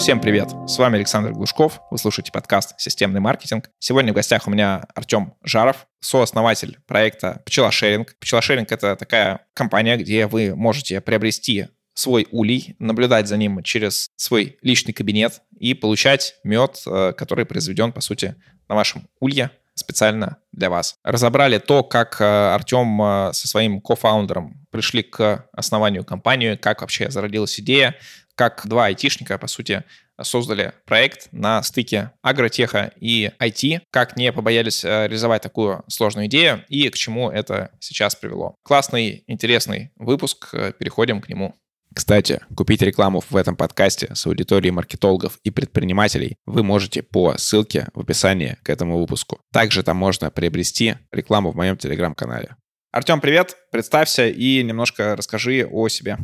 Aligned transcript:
Всем 0.00 0.18
привет! 0.18 0.48
С 0.66 0.78
вами 0.78 0.96
Александр 0.96 1.32
Глушков. 1.32 1.82
Вы 1.90 1.98
слушаете 1.98 2.32
подкаст 2.32 2.72
«Системный 2.80 3.20
маркетинг». 3.20 3.68
Сегодня 3.78 4.12
в 4.12 4.16
гостях 4.16 4.46
у 4.46 4.50
меня 4.50 4.86
Артем 4.94 5.34
Жаров, 5.44 5.86
сооснователь 6.00 6.78
проекта 6.86 7.42
«Пчелошеринг». 7.44 8.16
«Пчелошеринг»— 8.18 8.72
это 8.72 8.96
такая 8.96 9.46
компания, 9.52 9.98
где 9.98 10.26
вы 10.26 10.56
можете 10.56 11.02
приобрести 11.02 11.66
свой 11.92 12.26
улей, 12.30 12.76
наблюдать 12.78 13.28
за 13.28 13.36
ним 13.36 13.62
через 13.62 14.08
свой 14.16 14.56
личный 14.62 14.94
кабинет 14.94 15.42
и 15.58 15.74
получать 15.74 16.34
мед, 16.44 16.82
э, 16.86 17.12
который 17.14 17.44
произведен, 17.44 17.92
по 17.92 18.00
сути, 18.00 18.36
на 18.70 18.76
вашем 18.76 19.06
улье 19.20 19.50
специально 19.74 20.38
для 20.52 20.70
вас. 20.70 20.96
Разобрали 21.02 21.58
то, 21.58 21.82
как 21.82 22.20
э, 22.20 22.24
Артем 22.24 23.00
э, 23.02 23.32
со 23.32 23.48
своим 23.48 23.80
кофаундером 23.80 24.66
пришли 24.70 25.02
к 25.02 25.48
основанию 25.52 26.04
компании, 26.04 26.56
как 26.56 26.80
вообще 26.80 27.10
зародилась 27.10 27.58
идея, 27.60 27.96
как 28.34 28.62
два 28.66 28.86
айтишника, 28.86 29.38
по 29.38 29.46
сути, 29.46 29.84
создали 30.22 30.74
проект 30.84 31.28
на 31.32 31.62
стыке 31.62 32.12
агротеха 32.22 32.92
и 33.00 33.30
IT, 33.38 33.80
как 33.90 34.16
не 34.16 34.32
побоялись 34.32 34.84
э, 34.84 35.06
реализовать 35.06 35.42
такую 35.42 35.82
сложную 35.88 36.26
идею 36.26 36.64
и 36.68 36.88
к 36.90 36.96
чему 36.96 37.30
это 37.30 37.70
сейчас 37.80 38.14
привело. 38.14 38.54
Классный, 38.62 39.24
интересный 39.26 39.92
выпуск, 39.96 40.54
переходим 40.78 41.20
к 41.20 41.28
нему. 41.28 41.54
Кстати, 41.94 42.40
купить 42.56 42.82
рекламу 42.82 43.20
в 43.20 43.34
этом 43.34 43.56
подкасте 43.56 44.14
с 44.14 44.26
аудиторией 44.26 44.72
маркетологов 44.72 45.38
и 45.42 45.50
предпринимателей 45.50 46.36
вы 46.46 46.62
можете 46.62 47.02
по 47.02 47.36
ссылке 47.36 47.88
в 47.94 48.00
описании 48.00 48.58
к 48.62 48.70
этому 48.70 48.98
выпуску. 48.98 49.40
Также 49.52 49.82
там 49.82 49.96
можно 49.96 50.30
приобрести 50.30 50.94
рекламу 51.10 51.50
в 51.50 51.56
моем 51.56 51.76
телеграм-канале. 51.76 52.56
Артем, 52.92 53.20
привет, 53.20 53.56
представься 53.72 54.28
и 54.28 54.62
немножко 54.62 55.16
расскажи 55.16 55.66
о 55.68 55.88
себе. 55.88 56.18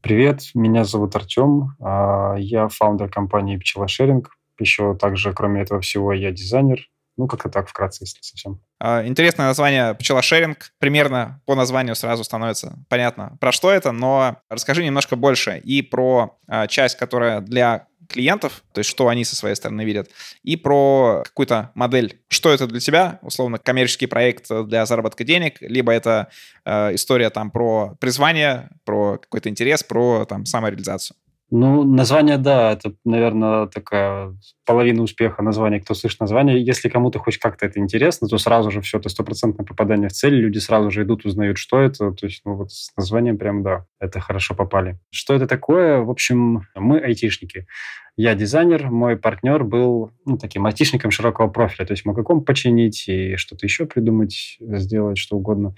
Привет, 0.00 0.50
меня 0.54 0.84
зовут 0.84 1.16
Артем, 1.16 1.76
а, 1.80 2.34
я 2.36 2.68
фаундер 2.68 3.08
компании 3.08 3.56
Пчелошеринг. 3.56 4.30
Еще 4.60 4.94
также, 4.94 5.32
кроме 5.32 5.62
этого 5.62 5.80
всего, 5.80 6.12
я 6.12 6.30
дизайнер. 6.30 6.86
Ну, 7.16 7.28
как-то 7.28 7.48
так 7.48 7.68
вкратце, 7.68 8.04
если 8.04 8.20
совсем. 8.22 8.60
А, 8.80 9.06
интересное 9.06 9.46
название 9.46 9.94
пчелошеринг. 9.94 10.72
Примерно 10.78 11.40
по 11.46 11.54
названию 11.54 11.94
сразу 11.94 12.24
становится 12.24 12.78
понятно, 12.88 13.36
про 13.40 13.52
что 13.52 13.70
это, 13.70 13.92
но 13.92 14.38
расскажи 14.48 14.84
немножко 14.84 15.14
больше 15.14 15.58
и 15.58 15.82
про 15.82 16.38
а, 16.48 16.66
часть, 16.66 16.96
которая 16.96 17.40
для 17.40 17.86
клиентов, 18.08 18.62
то 18.72 18.80
есть 18.80 18.90
что 18.90 19.08
они 19.08 19.24
со 19.24 19.36
своей 19.36 19.54
стороны 19.54 19.84
видят, 19.84 20.10
и 20.42 20.56
про 20.56 21.22
какую-то 21.24 21.70
модель. 21.74 22.20
Что 22.28 22.50
это 22.50 22.66
для 22.66 22.80
тебя, 22.80 23.18
условно, 23.22 23.58
коммерческий 23.58 24.06
проект 24.06 24.48
для 24.66 24.84
заработка 24.86 25.24
денег, 25.24 25.56
либо 25.60 25.92
это 25.92 26.28
э, 26.64 26.94
история 26.94 27.30
там 27.30 27.50
про 27.50 27.96
призвание, 28.00 28.70
про 28.84 29.18
какой-то 29.18 29.48
интерес, 29.48 29.82
про 29.82 30.26
там 30.26 30.44
самореализацию. 30.44 31.16
Ну, 31.56 31.84
название, 31.84 32.36
да, 32.36 32.72
это, 32.72 32.96
наверное, 33.04 33.68
такая 33.68 34.36
половина 34.66 35.04
успеха 35.04 35.40
названия. 35.40 35.78
Кто 35.78 35.94
слышит 35.94 36.18
название, 36.18 36.60
если 36.60 36.88
кому-то 36.88 37.20
хоть 37.20 37.38
как-то 37.38 37.64
это 37.64 37.78
интересно, 37.78 38.26
то 38.26 38.38
сразу 38.38 38.72
же 38.72 38.80
все, 38.80 38.98
это 38.98 39.08
стопроцентное 39.08 39.64
попадание 39.64 40.08
в 40.08 40.12
цель, 40.12 40.34
люди 40.34 40.58
сразу 40.58 40.90
же 40.90 41.04
идут, 41.04 41.24
узнают, 41.24 41.58
что 41.58 41.78
это. 41.78 42.10
То 42.10 42.26
есть, 42.26 42.42
ну, 42.44 42.56
вот 42.56 42.72
с 42.72 42.90
названием 42.96 43.38
прям, 43.38 43.62
да, 43.62 43.86
это 44.00 44.18
хорошо 44.18 44.56
попали. 44.56 44.98
Что 45.12 45.32
это 45.32 45.46
такое? 45.46 46.00
В 46.00 46.10
общем, 46.10 46.66
мы 46.74 46.98
айтишники. 46.98 47.68
Я 48.16 48.34
дизайнер, 48.34 48.90
мой 48.90 49.16
партнер 49.16 49.62
был 49.62 50.10
ну, 50.24 50.36
таким 50.38 50.66
айтишником 50.66 51.12
широкого 51.12 51.46
профиля, 51.46 51.86
то 51.86 51.92
есть 51.92 52.04
мог 52.04 52.18
и 52.18 52.44
починить, 52.44 53.04
и 53.06 53.36
что-то 53.36 53.64
еще 53.64 53.86
придумать, 53.86 54.56
сделать, 54.58 55.18
что 55.18 55.36
угодно 55.36 55.76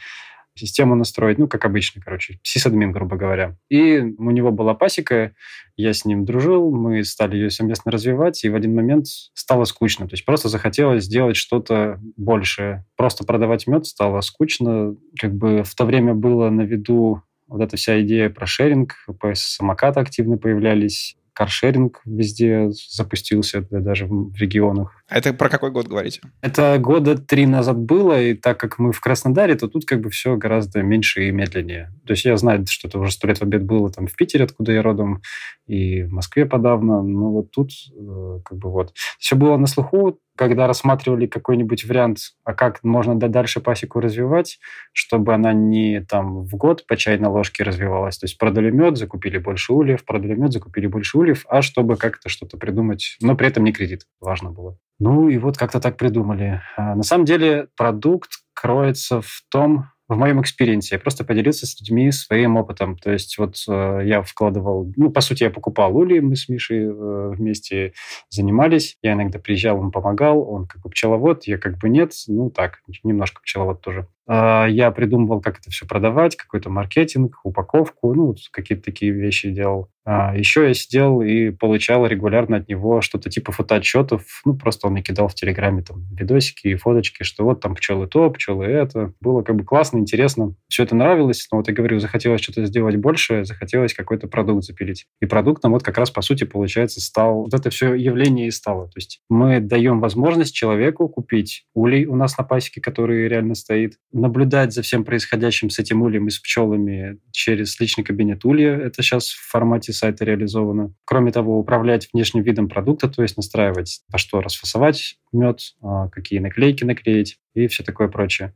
систему 0.56 0.94
настроить, 0.94 1.38
ну, 1.38 1.48
как 1.48 1.64
обычно, 1.64 2.00
короче, 2.02 2.38
сисадмин, 2.42 2.92
грубо 2.92 3.16
говоря. 3.16 3.56
И 3.68 3.98
у 4.00 4.30
него 4.30 4.50
была 4.50 4.74
пасека, 4.74 5.32
я 5.76 5.92
с 5.92 6.04
ним 6.04 6.24
дружил, 6.24 6.70
мы 6.70 7.04
стали 7.04 7.36
ее 7.36 7.50
совместно 7.50 7.92
развивать, 7.92 8.42
и 8.44 8.48
в 8.48 8.54
один 8.54 8.74
момент 8.74 9.06
стало 9.34 9.64
скучно. 9.64 10.08
То 10.08 10.14
есть 10.14 10.24
просто 10.24 10.48
захотелось 10.48 11.04
сделать 11.04 11.36
что-то 11.36 12.00
большее. 12.16 12.84
Просто 12.96 13.24
продавать 13.24 13.66
мед 13.66 13.86
стало 13.86 14.20
скучно. 14.22 14.96
Как 15.18 15.34
бы 15.34 15.62
в 15.64 15.74
то 15.74 15.84
время 15.84 16.14
было 16.14 16.50
на 16.50 16.62
виду 16.62 17.22
вот 17.48 17.60
эта 17.60 17.76
вся 17.76 18.00
идея 18.02 18.30
про 18.30 18.46
шеринг, 18.46 18.94
самокаты 19.34 20.00
активно 20.00 20.36
появлялись, 20.36 21.15
каршеринг 21.36 22.00
везде 22.06 22.70
запустился, 22.70 23.60
даже 23.70 24.06
в 24.06 24.34
регионах. 24.36 24.96
А 25.06 25.18
это 25.18 25.34
про 25.34 25.50
какой 25.50 25.70
год 25.70 25.86
говорите? 25.86 26.20
Это 26.40 26.78
года 26.78 27.18
три 27.18 27.46
назад 27.46 27.76
было, 27.76 28.20
и 28.20 28.32
так 28.32 28.58
как 28.58 28.78
мы 28.78 28.92
в 28.92 29.00
Краснодаре, 29.00 29.54
то 29.54 29.68
тут 29.68 29.84
как 29.84 30.00
бы 30.00 30.08
все 30.08 30.36
гораздо 30.36 30.82
меньше 30.82 31.28
и 31.28 31.30
медленнее. 31.30 31.92
То 32.06 32.12
есть 32.14 32.24
я 32.24 32.36
знаю, 32.38 32.64
что 32.66 32.88
это 32.88 32.98
уже 32.98 33.12
сто 33.12 33.28
лет 33.28 33.38
в 33.38 33.42
обед 33.42 33.64
было 33.64 33.90
там 33.90 34.06
в 34.06 34.16
Питере, 34.16 34.44
откуда 34.44 34.72
я 34.72 34.82
родом, 34.82 35.20
и 35.66 36.04
в 36.04 36.12
Москве 36.12 36.46
подавно, 36.46 37.02
но 37.02 37.30
вот 37.30 37.50
тут 37.50 37.70
э, 37.94 38.40
как 38.42 38.56
бы 38.56 38.70
вот. 38.70 38.94
Все 39.18 39.36
было 39.36 39.58
на 39.58 39.66
слуху, 39.66 40.18
когда 40.36 40.66
рассматривали 40.66 41.26
какой-нибудь 41.26 41.84
вариант, 41.84 42.18
а 42.44 42.54
как 42.54 42.82
можно 42.84 43.18
дальше 43.18 43.60
пасеку 43.60 44.00
развивать, 44.00 44.58
чтобы 44.92 45.34
она 45.34 45.52
не 45.52 46.00
там 46.00 46.42
в 46.42 46.54
год 46.56 46.86
по 46.86 46.96
чайной 46.96 47.28
ложке 47.28 47.64
развивалась. 47.64 48.18
То 48.18 48.24
есть 48.24 48.38
продали 48.38 48.70
мед, 48.70 48.96
закупили 48.96 49.38
больше 49.38 49.72
ульев, 49.72 50.04
продали 50.04 50.34
мед, 50.34 50.52
закупили 50.52 50.86
больше 50.86 51.18
ульев, 51.18 51.44
а 51.48 51.62
чтобы 51.62 51.96
как-то 51.96 52.28
что-то 52.28 52.56
придумать, 52.56 53.16
но 53.20 53.36
при 53.36 53.48
этом 53.48 53.64
не 53.64 53.72
кредит. 53.72 54.06
Важно 54.20 54.50
было. 54.50 54.78
Ну 54.98 55.28
и 55.28 55.38
вот 55.38 55.58
как-то 55.58 55.80
так 55.80 55.96
придумали. 55.96 56.62
А 56.76 56.94
на 56.94 57.02
самом 57.02 57.24
деле 57.24 57.68
продукт 57.76 58.30
кроется 58.54 59.20
в 59.20 59.42
том, 59.50 59.90
в 60.08 60.16
моем 60.16 60.40
experience. 60.40 60.98
Просто 60.98 61.24
поделился 61.24 61.66
с 61.66 61.80
людьми 61.80 62.10
своим 62.12 62.56
опытом. 62.56 62.96
То 62.96 63.12
есть 63.12 63.38
вот 63.38 63.56
э, 63.68 64.00
я 64.04 64.22
вкладывал, 64.22 64.92
ну, 64.96 65.10
по 65.10 65.20
сути, 65.20 65.44
я 65.44 65.50
покупал 65.50 65.96
ульи, 65.96 66.20
мы 66.20 66.36
с 66.36 66.48
Мишей 66.48 66.84
э, 66.84 67.30
вместе 67.34 67.92
занимались. 68.30 68.98
Я 69.02 69.14
иногда 69.14 69.38
приезжал, 69.38 69.78
он 69.80 69.90
помогал, 69.90 70.48
он 70.48 70.66
как 70.66 70.82
бы 70.82 70.90
пчеловод, 70.90 71.44
я 71.44 71.58
как 71.58 71.78
бы 71.78 71.88
нет. 71.88 72.12
Ну, 72.28 72.50
так, 72.50 72.80
немножко 73.02 73.40
пчеловод 73.42 73.80
тоже. 73.80 74.08
Э, 74.28 74.66
я 74.68 74.90
придумывал, 74.90 75.40
как 75.40 75.58
это 75.58 75.70
все 75.70 75.86
продавать, 75.86 76.36
какой-то 76.36 76.70
маркетинг, 76.70 77.40
упаковку, 77.44 78.14
ну, 78.14 78.34
какие-то 78.52 78.84
такие 78.84 79.12
вещи 79.12 79.50
делал. 79.50 79.90
А 80.08 80.36
еще 80.36 80.68
я 80.68 80.72
сидел 80.72 81.20
и 81.20 81.50
получал 81.50 82.06
регулярно 82.06 82.58
от 82.58 82.68
него 82.68 83.00
что-то 83.00 83.28
типа 83.28 83.50
фотоотчетов. 83.50 84.22
Ну, 84.44 84.56
просто 84.56 84.86
он 84.86 84.92
мне 84.92 85.02
кидал 85.02 85.26
в 85.26 85.34
Телеграме 85.34 85.82
там 85.82 86.06
видосики 86.14 86.68
и 86.68 86.76
фоточки, 86.76 87.24
что 87.24 87.42
вот 87.42 87.60
там 87.60 87.74
пчелы 87.74 88.06
то, 88.06 88.30
пчелы 88.30 88.66
это. 88.66 89.12
Было 89.20 89.42
как 89.42 89.56
бы 89.56 89.64
классно, 89.64 89.98
интересно. 89.98 90.54
Все 90.68 90.84
это 90.84 90.94
нравилось, 90.94 91.48
но 91.50 91.58
вот 91.58 91.66
я 91.66 91.74
говорю, 91.74 91.98
захотелось 91.98 92.40
что-то 92.40 92.64
сделать 92.66 92.94
больше, 92.94 93.44
захотелось 93.44 93.94
какой-то 93.94 94.28
продукт 94.28 94.64
запилить. 94.64 95.06
И 95.20 95.26
продуктом 95.26 95.72
вот 95.72 95.82
как 95.82 95.98
раз, 95.98 96.12
по 96.12 96.22
сути, 96.22 96.44
получается, 96.44 97.00
стал... 97.00 97.42
Вот 97.42 97.54
это 97.54 97.70
все 97.70 97.92
явление 97.94 98.46
и 98.46 98.52
стало. 98.52 98.86
То 98.86 98.98
есть 98.98 99.22
мы 99.28 99.58
даем 99.58 99.98
возможность 99.98 100.54
человеку 100.54 101.08
купить 101.08 101.66
улей 101.74 102.06
у 102.06 102.14
нас 102.14 102.38
на 102.38 102.44
пасеке, 102.44 102.80
который 102.80 103.26
реально 103.26 103.56
стоит, 103.56 103.94
наблюдать 104.16 104.72
за 104.72 104.82
всем 104.82 105.04
происходящим 105.04 105.70
с 105.70 105.78
этим 105.78 106.02
ульем 106.02 106.26
и 106.26 106.30
с 106.30 106.38
пчелами 106.38 107.18
через 107.32 107.78
личный 107.78 108.04
кабинет 108.04 108.44
улья. 108.44 108.74
Это 108.74 109.02
сейчас 109.02 109.28
в 109.28 109.50
формате 109.50 109.92
сайта 109.92 110.24
реализовано. 110.24 110.94
Кроме 111.04 111.32
того, 111.32 111.58
управлять 111.58 112.08
внешним 112.12 112.42
видом 112.42 112.68
продукта, 112.68 113.08
то 113.08 113.22
есть 113.22 113.36
настраивать, 113.36 114.00
во 114.08 114.18
что 114.18 114.40
расфасовать 114.40 115.18
мед, 115.32 115.60
а, 115.82 116.08
какие 116.08 116.38
наклейки 116.38 116.84
наклеить 116.84 117.38
и 117.54 117.66
все 117.66 117.84
такое 117.84 118.08
прочее. 118.08 118.54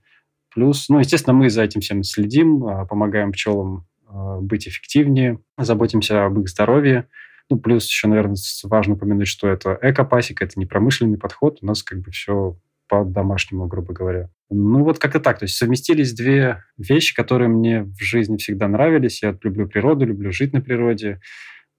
Плюс, 0.52 0.88
ну, 0.88 0.98
естественно, 0.98 1.34
мы 1.34 1.50
за 1.50 1.62
этим 1.62 1.80
всем 1.80 2.02
следим, 2.02 2.64
а, 2.64 2.86
помогаем 2.86 3.32
пчелам 3.32 3.86
а, 4.06 4.40
быть 4.40 4.66
эффективнее, 4.66 5.38
заботимся 5.58 6.24
об 6.24 6.40
их 6.40 6.48
здоровье. 6.48 7.06
Ну, 7.50 7.58
плюс 7.58 7.86
еще, 7.86 8.08
наверное, 8.08 8.36
важно 8.64 8.94
упомянуть, 8.94 9.28
что 9.28 9.48
это 9.48 9.78
экопасека, 9.82 10.44
это 10.44 10.58
не 10.58 10.66
промышленный 10.66 11.18
подход. 11.18 11.58
У 11.60 11.66
нас 11.66 11.82
как 11.82 12.00
бы 12.00 12.10
все 12.12 12.56
по-домашнему, 12.88 13.66
грубо 13.66 13.92
говоря. 13.92 14.30
Ну, 14.50 14.82
вот 14.82 14.98
как-то 14.98 15.20
так. 15.20 15.38
То 15.38 15.44
есть 15.44 15.56
совместились 15.56 16.12
две 16.12 16.64
вещи, 16.76 17.14
которые 17.14 17.48
мне 17.48 17.84
в 17.84 18.02
жизни 18.02 18.36
всегда 18.36 18.66
нравились. 18.66 19.22
Я 19.22 19.36
люблю 19.42 19.68
природу, 19.68 20.04
люблю 20.04 20.32
жить 20.32 20.52
на 20.52 20.60
природе. 20.60 21.20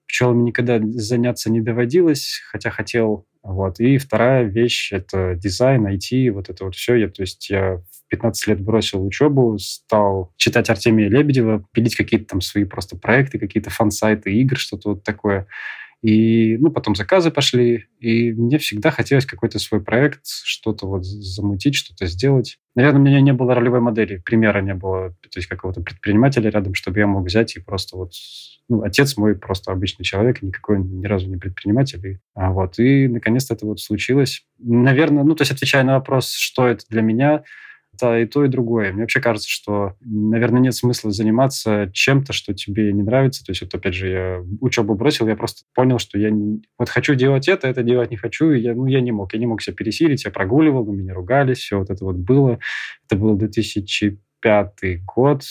Пчелами 0.08 0.42
никогда 0.42 0.80
заняться 0.82 1.50
не 1.50 1.60
доводилось, 1.60 2.40
хотя 2.50 2.70
хотел. 2.70 3.26
Вот. 3.42 3.78
И 3.78 3.98
вторая 3.98 4.44
вещь— 4.44 4.90
это 4.92 5.34
дизайн, 5.34 5.86
IT, 5.86 6.30
вот 6.30 6.48
это 6.48 6.64
вот 6.64 6.74
все. 6.74 6.94
Я, 6.94 7.08
то 7.08 7.22
есть 7.22 7.50
я 7.50 7.76
в 7.76 8.08
15 8.08 8.46
лет 8.46 8.60
бросил 8.60 9.04
учебу, 9.04 9.58
стал 9.58 10.32
читать 10.36 10.70
Артемия 10.70 11.08
Лебедева, 11.08 11.64
пилить 11.72 11.96
какие-то 11.96 12.26
там 12.26 12.40
свои 12.40 12.64
просто 12.64 12.96
проекты, 12.96 13.38
какие-то 13.38 13.70
фан-сайты, 13.70 14.32
игры, 14.32 14.56
что-то 14.56 14.90
вот 14.90 15.02
такое. 15.02 15.46
И, 16.02 16.56
ну, 16.58 16.72
потом 16.72 16.96
заказы 16.96 17.30
пошли, 17.30 17.86
и 18.00 18.32
мне 18.32 18.58
всегда 18.58 18.90
хотелось 18.90 19.24
какой-то 19.24 19.60
свой 19.60 19.80
проект, 19.80 20.22
что-то 20.24 20.88
вот 20.88 21.04
замутить, 21.04 21.76
что-то 21.76 22.06
сделать. 22.06 22.58
Наверное, 22.74 23.00
у 23.00 23.04
меня 23.04 23.20
не 23.20 23.32
было 23.32 23.54
ролевой 23.54 23.80
модели, 23.80 24.16
примера 24.16 24.60
не 24.60 24.74
было, 24.74 25.10
то 25.10 25.36
есть 25.36 25.46
какого-то 25.46 25.80
предпринимателя 25.80 26.50
рядом, 26.50 26.74
чтобы 26.74 26.98
я 26.98 27.06
мог 27.06 27.24
взять 27.24 27.56
и 27.56 27.60
просто 27.60 27.96
вот... 27.96 28.12
Ну, 28.68 28.82
отец 28.82 29.16
мой 29.16 29.36
просто 29.36 29.70
обычный 29.70 30.04
человек, 30.04 30.42
никакой 30.42 30.78
ни 30.80 31.06
разу 31.06 31.28
не 31.28 31.36
предприниматель. 31.36 32.04
И, 32.06 32.18
а 32.34 32.52
вот, 32.52 32.78
и 32.78 33.06
наконец-то 33.06 33.54
это 33.54 33.66
вот 33.66 33.80
случилось. 33.80 34.44
Наверное, 34.58 35.24
ну, 35.24 35.34
то 35.34 35.42
есть 35.42 35.52
отвечая 35.52 35.84
на 35.84 35.94
вопрос, 35.94 36.32
что 36.32 36.66
это 36.66 36.84
для 36.88 37.02
меня, 37.02 37.44
Да, 38.00 38.18
и 38.18 38.26
то, 38.26 38.44
и 38.44 38.48
другое. 38.48 38.92
Мне 38.92 39.02
вообще 39.02 39.20
кажется, 39.20 39.48
что, 39.48 39.96
наверное, 40.00 40.60
нет 40.60 40.74
смысла 40.74 41.10
заниматься 41.10 41.90
чем-то, 41.92 42.32
что 42.32 42.54
тебе 42.54 42.92
не 42.92 43.02
нравится. 43.02 43.44
То 43.44 43.52
есть, 43.52 43.60
вот 43.62 43.74
опять 43.74 43.94
же, 43.94 44.08
я 44.08 44.42
учебу 44.60 44.94
бросил, 44.94 45.28
я 45.28 45.36
просто 45.36 45.64
понял, 45.74 45.98
что 45.98 46.18
я 46.18 46.30
не... 46.30 46.62
вот 46.78 46.88
хочу 46.88 47.14
делать 47.14 47.48
это, 47.48 47.68
это 47.68 47.82
делать 47.82 48.10
не 48.10 48.16
хочу, 48.16 48.50
и 48.50 48.60
я, 48.60 48.74
ну, 48.74 48.86
я 48.86 49.00
не 49.00 49.12
мог. 49.12 49.34
Я 49.34 49.40
не 49.40 49.46
мог 49.46 49.60
себя 49.60 49.76
пересилить, 49.76 50.24
я 50.24 50.30
прогуливал, 50.30 50.86
на 50.86 50.92
меня 50.92 51.12
ругались, 51.12 51.58
все 51.58 51.78
вот 51.78 51.90
это 51.90 52.04
вот 52.04 52.16
было. 52.16 52.58
Это 53.08 53.16
был 53.20 53.36
2005 53.36 55.04
год, 55.04 55.42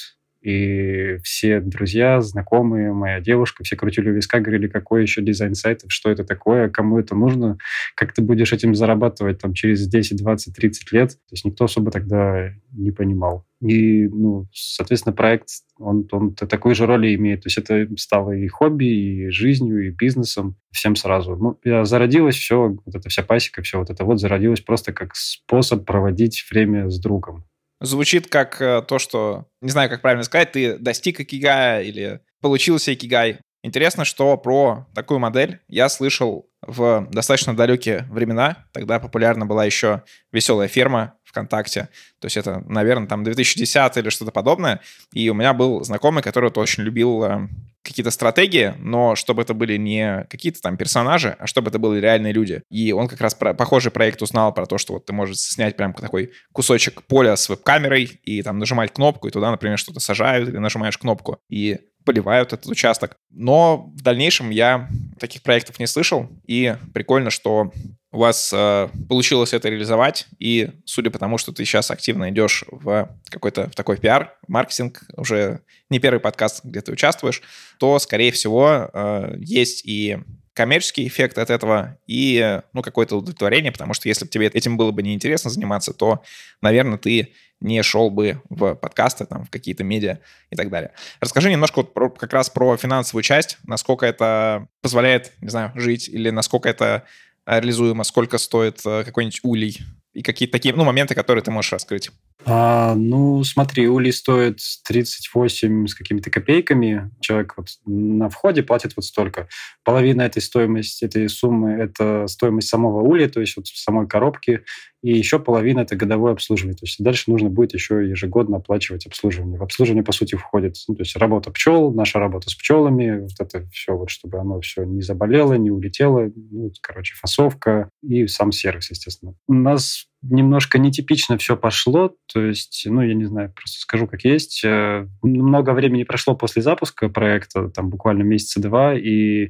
и 0.42 1.18
все 1.24 1.60
друзья, 1.60 2.20
знакомые, 2.20 2.94
моя 2.94 3.20
девушка, 3.20 3.64
все 3.64 3.76
крутили 3.76 4.10
у 4.10 4.14
виска, 4.14 4.40
говорили, 4.40 4.68
какой 4.68 5.04
еще 5.04 5.22
дизайн 5.22 5.54
сайтов, 5.54 5.92
что 5.92 6.10
это 6.10 6.24
такое, 6.24 6.70
кому 6.70 6.98
это 6.98 7.16
нужно, 7.16 7.58
как 7.96 8.14
ты 8.14 8.24
будешь 8.24 8.52
этим 8.52 8.74
зарабатывать 8.74 9.40
там 9.40 9.54
через 9.54 9.88
10, 9.88 10.18
20, 10.18 10.56
30 10.56 10.92
лет. 10.92 11.10
То 11.12 11.34
есть 11.34 11.46
никто 11.46 11.66
особо 11.66 11.92
тогда 11.92 12.50
не 12.72 12.92
понимал. 12.92 13.46
И, 13.62 14.08
ну, 14.08 14.48
соответственно, 14.52 15.14
проект, 15.14 15.50
он, 15.78 16.08
он 16.12 16.34
такой 16.34 16.74
же 16.74 16.88
роли 16.88 17.14
имеет. 17.14 17.44
То 17.44 17.48
есть 17.48 17.60
это 17.60 17.88
стало 17.98 18.32
и 18.32 18.48
хобби, 18.48 18.86
и 18.86 19.30
жизнью, 19.30 19.88
и 19.88 19.92
бизнесом, 19.92 20.56
всем 20.72 20.96
сразу. 20.96 21.36
Ну, 21.36 21.60
я 21.64 21.86
зародилась 21.86 22.36
все, 22.36 22.76
вот 22.84 22.96
эта 22.96 23.10
вся 23.10 23.22
пасека, 23.22 23.62
все 23.62 23.78
вот 23.78 23.92
это 23.92 24.04
вот 24.06 24.20
зародилось 24.20 24.62
просто 24.62 24.92
как 24.92 25.16
способ 25.16 25.86
проводить 25.86 26.44
время 26.50 26.90
с 26.90 27.00
другом 27.00 27.46
звучит 27.82 28.30
как 28.30 28.62
э, 28.62 28.82
то, 28.88 29.00
что, 29.00 29.48
не 29.62 29.70
знаю, 29.70 29.90
как 29.90 30.02
правильно 30.02 30.24
сказать, 30.24 30.52
ты 30.54 30.78
достиг 30.78 31.20
икигая 31.20 31.82
или 31.82 32.22
получился 32.40 32.94
икигай. 32.94 33.40
Интересно, 33.64 34.06
что 34.06 34.38
про 34.38 34.88
такую 34.96 35.20
модель 35.20 35.60
я 35.68 35.88
слышал 35.88 36.50
в 36.62 37.08
достаточно 37.12 37.56
далекие 37.56 38.08
времена. 38.10 38.66
Тогда 38.72 39.00
популярна 39.00 39.46
была 39.46 39.66
еще 39.66 40.04
веселая 40.32 40.68
ферма 40.68 41.14
ВКонтакте. 41.26 41.90
То 42.20 42.26
есть 42.26 42.38
это, 42.38 42.64
наверное, 42.68 43.08
там 43.08 43.24
2010 43.24 43.98
или 43.98 44.10
что-то 44.10 44.32
подобное. 44.32 44.82
И 45.14 45.30
у 45.30 45.34
меня 45.34 45.54
был 45.54 45.84
знакомый, 45.84 46.24
который 46.24 46.46
вот 46.46 46.58
очень 46.58 46.84
любил 46.84 47.24
э, 47.24 47.48
какие-то 47.84 48.12
стратегии, 48.12 48.74
но 48.80 49.16
чтобы 49.16 49.42
это 49.42 49.54
были 49.54 49.78
не 49.78 50.26
какие-то 50.30 50.62
там 50.62 50.78
персонажи, 50.78 51.36
а 51.40 51.48
чтобы 51.48 51.70
это 51.70 51.80
были 51.80 52.00
реальные 52.00 52.34
люди. 52.34 52.62
И 52.70 52.92
он 52.92 53.08
как 53.08 53.22
раз 53.22 53.34
про 53.34 53.54
похожий 53.54 53.92
проект 53.92 54.22
узнал 54.22 54.54
про 54.54 54.66
то, 54.66 54.78
что 54.78 54.94
вот 54.94 55.06
ты 55.06 55.14
можешь 55.14 55.38
снять 55.38 55.76
прям 55.76 55.94
такой 55.94 56.32
кусочек 56.52 57.04
поля 57.04 57.36
с 57.36 57.50
веб-камерой 57.50 58.20
и 58.24 58.42
там 58.44 58.60
нажимать 58.60 58.94
кнопку, 58.94 59.28
и 59.28 59.32
туда, 59.32 59.52
например, 59.52 59.78
что-то 59.78 60.00
сажают, 60.00 60.50
или 60.50 60.58
нажимаешь 60.58 60.98
кнопку, 60.98 61.40
и 61.50 61.80
поливают 62.06 62.54
этот 62.54 62.68
участок. 62.68 63.18
Но 63.30 63.92
в 63.96 64.02
дальнейшем 64.02 64.50
я 64.50 64.90
таких 65.20 65.42
проектов 65.42 65.80
не 65.80 65.88
слышал, 65.88 66.30
и 66.46 66.76
прикольно, 66.94 67.30
что 67.30 67.72
у 68.12 68.20
вас 68.20 68.52
э, 68.54 68.90
получилось 69.08 69.54
это 69.54 69.70
реализовать, 69.70 70.28
и 70.38 70.72
судя 70.86 71.12
по 71.12 71.20
тому, 71.20 71.38
что 71.38 71.54
ты 71.54 71.64
сейчас 71.64 71.92
активно 71.92 72.30
идешь 72.30 72.66
в 72.70 73.10
какой-то 73.30 73.70
в 73.70 73.76
такой 73.76 73.98
пиар, 73.98 74.36
маркетинг, 74.48 75.04
уже 75.16 75.62
не 75.90 76.00
первый 76.00 76.20
подкаст, 76.20 76.66
где 76.66 76.82
ты 76.82 76.92
участвуешь, 76.92 77.42
то, 77.80 77.98
скорее 78.00 78.32
всего, 78.32 78.90
э, 78.94 79.36
есть 79.38 79.86
и 79.86 80.18
коммерческий 80.62 81.08
эффект 81.08 81.40
от 81.40 81.50
этого 81.50 81.98
и, 82.06 82.62
ну, 82.74 82.84
какое-то 82.84 83.18
удовлетворение, 83.18 83.72
потому 83.72 83.96
что 83.96 84.08
если 84.08 84.26
бы 84.26 84.30
тебе 84.30 84.46
этим 84.46 84.78
было 84.78 84.92
бы 84.92 85.02
неинтересно 85.02 85.50
заниматься, 85.50 85.92
то, 85.92 86.22
наверное, 86.62 87.00
ты 87.00 87.34
не 87.62 87.82
шел 87.82 88.12
бы 88.12 88.44
в 88.48 88.76
подкасты, 88.76 89.26
там, 89.26 89.44
в 89.46 89.50
какие-то 89.50 89.84
медиа 89.84 90.20
и 90.52 90.56
так 90.56 90.70
далее. 90.70 90.92
Расскажи 91.20 91.50
немножко 91.50 91.78
вот 91.78 91.96
про, 91.96 92.12
как 92.12 92.32
раз 92.32 92.52
про 92.52 92.78
финансовую 92.78 93.24
часть, 93.24 93.58
насколько 93.64 94.06
это 94.06 94.68
позволяет, 94.84 95.32
не 95.42 95.50
знаю, 95.50 95.72
жить, 95.74 96.08
или 96.08 96.30
насколько 96.30 96.70
это 96.70 97.06
реализуемо, 97.48 98.04
сколько 98.04 98.38
стоит 98.38 98.82
э, 98.86 99.04
какой-нибудь 99.04 99.40
улей 99.42 99.80
и 100.14 100.24
какие-то 100.24 100.54
такие, 100.54 100.76
ну, 100.76 100.84
моменты, 100.84 101.16
которые 101.16 101.44
ты 101.44 101.52
можешь 101.52 101.72
раскрыть. 101.72 102.12
А, 102.46 102.96
ну, 102.96 103.44
смотри, 103.44 103.88
улей 103.88 104.12
стоит 104.12 104.60
38 104.86 105.88
с 105.88 105.96
какими-то 105.96 106.30
копейками. 106.30 107.12
Человек 107.22 107.54
вот 107.56 107.68
на 107.86 108.30
входе 108.30 108.64
платит 108.64 108.94
вот 108.96 109.06
столько. 109.06 109.48
Половина 109.84 110.24
этой 110.24 110.42
стоимости, 110.42 111.06
этой 111.06 111.30
суммы– 111.30 111.72
это 111.80 112.28
стоимость 112.28 112.68
самого 112.68 113.02
улья, 113.02 113.30
то 113.30 113.40
есть 113.40 113.56
вот 113.56 113.68
самой 113.68 114.08
коробки, 114.08 114.64
и 115.02 115.18
еще 115.18 115.40
половина– 115.40 115.80
это 115.82 115.96
годовое 115.96 116.34
обслуживание. 116.34 116.76
То 116.76 116.86
есть 116.86 117.04
дальше 117.04 117.32
нужно 117.32 117.50
будет 117.50 117.74
еще 117.74 118.08
ежегодно 118.08 118.58
оплачивать 118.58 119.08
обслуживание. 119.08 119.58
В 119.58 119.64
обслуживание, 119.64 120.04
по 120.04 120.12
сути, 120.12 120.36
входит 120.36 120.76
ну, 120.88 120.96
то 120.96 121.02
есть 121.02 121.16
работа 121.16 121.52
пчел, 121.52 121.92
наша 121.92 122.20
работа 122.20 122.50
с 122.50 122.56
пчелами, 122.56 123.22
вот 123.22 123.32
это 123.40 123.68
все, 123.72 123.98
вот, 123.98 124.10
чтобы 124.12 124.38
оно 124.40 124.62
все 124.62 124.84
не 124.84 125.02
заболело, 125.02 125.54
не 125.54 125.72
улетело, 125.72 126.32
ну, 126.36 126.72
короче, 126.82 127.16
фасовка 127.16 127.90
и 128.04 128.28
сам 128.28 128.52
сервис, 128.52 128.92
естественно. 128.92 129.34
У 129.48 129.54
нас 129.54 130.06
немножко 130.22 130.78
нетипично 130.78 131.38
все 131.38 131.58
пошло, 131.58 132.16
то 132.32 132.42
есть, 132.42 132.84
ну, 132.86 133.02
я 133.02 133.16
не 133.16 133.26
знаю, 133.26 133.52
просто 133.56 133.80
скажу 133.80 134.06
как 134.08 134.24
есть. 134.24 134.64
Э, 134.64 135.08
много 135.24 135.72
времени 135.72 136.04
прошло 136.04 136.36
после 136.36 136.62
запуска 136.62 137.10
проекта, 137.10 137.70
там 137.70 137.90
буквально 137.90 138.22
месяца 138.22 138.62
два, 138.62 138.94
и 138.94 139.46
э, 139.46 139.50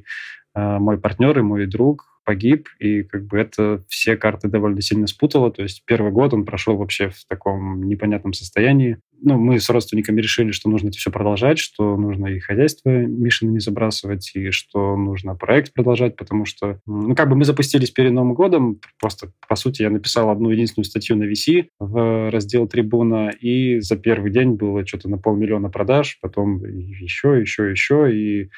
мой 0.54 0.98
партнер 0.98 1.38
и 1.38 1.42
мой 1.42 1.66
друг 1.66 2.11
погиб, 2.24 2.68
и 2.78 3.02
как 3.02 3.26
бы 3.26 3.38
это 3.38 3.82
все 3.88 4.16
карты 4.16 4.48
довольно 4.48 4.80
сильно 4.80 5.06
спутало. 5.06 5.50
То 5.50 5.62
есть 5.62 5.82
первый 5.86 6.12
год 6.12 6.34
он 6.34 6.44
прошел 6.44 6.76
вообще 6.76 7.08
в 7.08 7.24
таком 7.28 7.82
непонятном 7.84 8.32
состоянии. 8.32 8.98
Ну, 9.24 9.38
мы 9.38 9.60
с 9.60 9.70
родственниками 9.70 10.20
решили, 10.20 10.50
что 10.50 10.68
нужно 10.68 10.88
это 10.88 10.98
все 10.98 11.12
продолжать, 11.12 11.58
что 11.58 11.96
нужно 11.96 12.26
и 12.26 12.40
хозяйство 12.40 12.90
Мишина 12.90 13.52
не 13.52 13.60
забрасывать, 13.60 14.32
и 14.34 14.50
что 14.50 14.96
нужно 14.96 15.36
проект 15.36 15.72
продолжать, 15.72 16.16
потому 16.16 16.44
что, 16.44 16.80
ну, 16.86 17.14
как 17.14 17.28
бы 17.28 17.36
мы 17.36 17.44
запустились 17.44 17.92
перед 17.92 18.12
Новым 18.12 18.34
годом, 18.34 18.80
просто, 18.98 19.32
по 19.48 19.54
сути, 19.54 19.82
я 19.82 19.90
написал 19.90 20.30
одну 20.30 20.50
единственную 20.50 20.86
статью 20.86 21.16
на 21.16 21.24
VC 21.24 21.66
в 21.78 22.30
раздел 22.32 22.66
«Трибуна», 22.66 23.30
и 23.30 23.78
за 23.78 23.96
первый 23.96 24.32
день 24.32 24.54
было 24.54 24.84
что-то 24.84 25.08
на 25.08 25.18
полмиллиона 25.18 25.70
продаж, 25.70 26.18
потом 26.20 26.64
еще, 26.64 27.40
еще, 27.40 27.70
еще, 27.70 28.12
и 28.12 28.50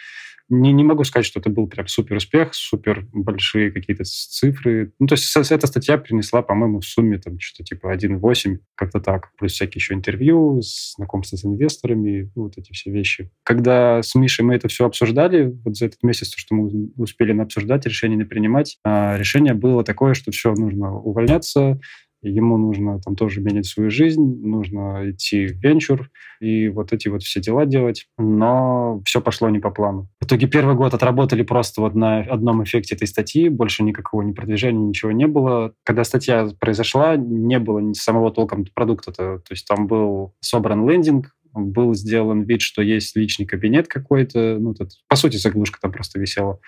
не, 0.48 0.72
не 0.72 0.84
могу 0.84 1.04
сказать, 1.04 1.26
что 1.26 1.40
это 1.40 1.50
был 1.50 1.66
прям 1.66 1.86
супер 1.86 2.16
успех, 2.16 2.54
супер 2.54 3.06
большие 3.12 3.70
какие-то 3.70 4.04
цифры. 4.04 4.92
Ну, 4.98 5.06
то 5.06 5.14
есть 5.14 5.34
эта 5.50 5.66
статья 5.66 5.98
принесла, 5.98 6.42
по-моему, 6.42 6.80
в 6.80 6.84
сумме 6.84 7.18
там 7.18 7.38
что-то 7.38 7.64
типа 7.64 7.94
1,8, 7.94 8.58
как-то 8.74 9.00
так. 9.00 9.30
Плюс 9.38 9.52
всякие 9.52 9.80
еще 9.80 9.94
интервью, 9.94 10.60
знакомство 10.62 11.36
с 11.36 11.44
инвесторами, 11.44 12.30
ну, 12.34 12.44
вот 12.44 12.58
эти 12.58 12.72
все 12.72 12.90
вещи. 12.90 13.30
Когда 13.42 14.02
с 14.02 14.14
Мишей 14.14 14.44
мы 14.44 14.54
это 14.54 14.68
все 14.68 14.86
обсуждали, 14.86 15.56
вот 15.64 15.76
за 15.76 15.86
этот 15.86 16.02
месяц, 16.02 16.30
то, 16.30 16.38
что 16.38 16.54
мы 16.54 16.90
успели 16.96 17.38
обсуждать, 17.38 17.86
решение 17.86 18.16
не 18.18 18.24
принимать, 18.24 18.78
а 18.84 19.16
решение 19.16 19.54
было 19.54 19.82
такое, 19.82 20.14
что 20.14 20.30
все, 20.30 20.54
нужно 20.54 20.94
увольняться, 20.94 21.80
ему 22.28 22.56
нужно 22.56 23.00
там 23.00 23.16
тоже 23.16 23.40
менять 23.40 23.66
свою 23.66 23.90
жизнь, 23.90 24.22
нужно 24.42 25.10
идти 25.10 25.46
в 25.46 25.62
венчур 25.62 26.10
и 26.40 26.68
вот 26.68 26.92
эти 26.92 27.08
вот 27.08 27.22
все 27.22 27.40
дела 27.40 27.66
делать. 27.66 28.06
Но 28.18 29.00
все 29.04 29.20
пошло 29.20 29.48
не 29.50 29.58
по 29.58 29.70
плану. 29.70 30.08
В 30.20 30.26
итоге 30.26 30.46
первый 30.46 30.74
год 30.74 30.94
отработали 30.94 31.42
просто 31.42 31.80
вот 31.80 31.94
на 31.94 32.20
одном 32.20 32.64
эффекте 32.64 32.94
этой 32.94 33.06
статьи, 33.06 33.48
больше 33.48 33.82
никакого 33.82 34.22
ни 34.22 34.32
продвижения, 34.32 34.86
ничего 34.86 35.12
не 35.12 35.26
было. 35.26 35.74
Когда 35.84 36.04
статья 36.04 36.48
произошла, 36.58 37.16
не 37.16 37.58
было 37.58 37.78
ни 37.78 37.92
самого 37.92 38.30
толком 38.32 38.64
продукта. 38.74 39.10
-то. 39.10 39.38
то 39.38 39.50
есть 39.50 39.66
там 39.66 39.86
был 39.86 40.34
собран 40.40 40.88
лендинг, 40.88 41.34
был 41.54 41.94
сделан 41.94 42.42
вид, 42.42 42.62
что 42.62 42.82
есть 42.82 43.16
личный 43.16 43.46
кабинет 43.46 43.88
какой-то, 43.88 44.58
ну, 44.58 44.74
тут, 44.74 44.90
по 45.08 45.16
сути, 45.16 45.36
заглушка 45.36 45.78
там 45.80 45.92
просто 45.92 46.18
висела. 46.18 46.58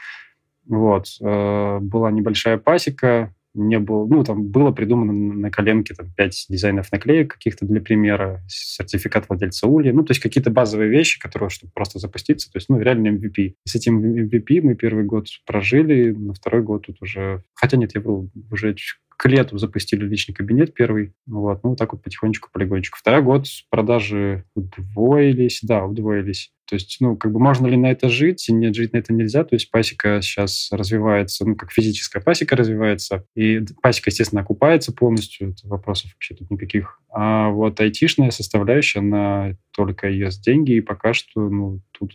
Вот. 0.69 1.07
Э, 1.21 1.79
была 1.81 2.11
небольшая 2.11 2.59
пасека, 2.59 3.35
не 3.57 3.79
было, 3.79 4.07
ну, 4.07 4.23
там 4.23 4.45
было 4.49 4.71
придумано 4.71 5.13
на 5.13 5.51
коленке 5.51 5.95
там, 5.95 6.13
5 6.17 6.47
дизайнов 6.49 6.93
наклеек 6.93 7.35
каких-то 7.35 7.67
для 7.67 7.81
примера, 7.81 8.43
сертификат 8.49 9.29
владельца 9.29 9.67
улья, 9.67 9.93
ну, 9.93 10.03
то 10.05 10.13
есть 10.13 10.21
какие-то 10.21 10.51
базовые 10.51 10.91
вещи, 10.91 11.19
которые, 11.19 11.51
чтобы 11.51 11.73
просто 11.75 11.99
запуститься, 11.99 12.51
то 12.51 12.59
есть, 12.59 12.69
ну, 12.69 12.79
реально 12.79 13.09
MVP. 13.09 13.39
И 13.39 13.57
с 13.65 13.75
этим 13.75 14.01
MVP 14.05 14.61
мы 14.63 14.75
первый 14.75 15.05
год 15.05 15.27
прожили, 15.47 16.13
на 16.13 16.35
второй 16.35 16.63
год 16.63 16.87
тут 16.87 17.01
уже, 17.01 17.43
хотя 17.55 17.77
нет, 17.77 17.95
я 17.95 18.01
вру, 18.01 18.31
уже 18.51 18.75
к 19.17 19.27
лету 19.29 19.59
запустили 19.59 20.05
личный 20.05 20.35
кабинет 20.35 20.75
первый. 20.75 21.15
Вот, 21.27 21.65
ну, 21.65 21.75
так 21.75 21.93
вот 21.93 22.03
потихонечку, 22.03 22.51
полигончику. 22.53 22.99
Второй 22.99 23.23
год 23.23 23.47
продажи 23.71 24.45
удвоились, 24.55 25.61
да, 25.63 25.85
удвоились. 25.85 26.53
То 26.67 26.75
есть, 26.75 26.97
ну, 27.01 27.17
как 27.17 27.33
бы 27.33 27.39
можно 27.39 27.67
ли 27.67 27.77
на 27.77 27.91
это 27.91 28.09
жить? 28.09 28.49
И 28.49 28.53
нет, 28.53 28.75
жить 28.75 28.93
на 28.93 28.99
это 28.99 29.13
нельзя. 29.13 29.45
То 29.45 29.55
есть 29.55 29.71
пасека 29.71 30.21
сейчас 30.21 30.69
развивается, 30.73 31.47
ну, 31.47 31.55
как 31.55 31.71
физическая 31.71 32.23
пасека 32.23 32.57
развивается. 32.57 33.25
И 33.35 33.61
пасека, 33.81 34.11
естественно, 34.11 34.43
окупается 34.43 34.93
полностью. 34.93 35.51
Это 35.51 35.69
вопросов 35.69 36.13
вообще 36.13 36.35
тут 36.35 36.51
никаких. 36.51 37.01
А 37.11 37.51
вот 37.51 37.81
айтишная 37.81 38.31
составляющая, 38.31 38.99
она 38.99 39.57
только 39.71 40.09
ест 40.09 40.43
деньги. 40.43 40.73
И 40.73 40.81
пока 40.81 41.15
что, 41.15 41.49
ну, 41.49 41.81
тут 41.93 42.13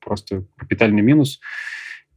просто 0.00 0.44
капитальный 0.56 1.02
минус. 1.02 1.38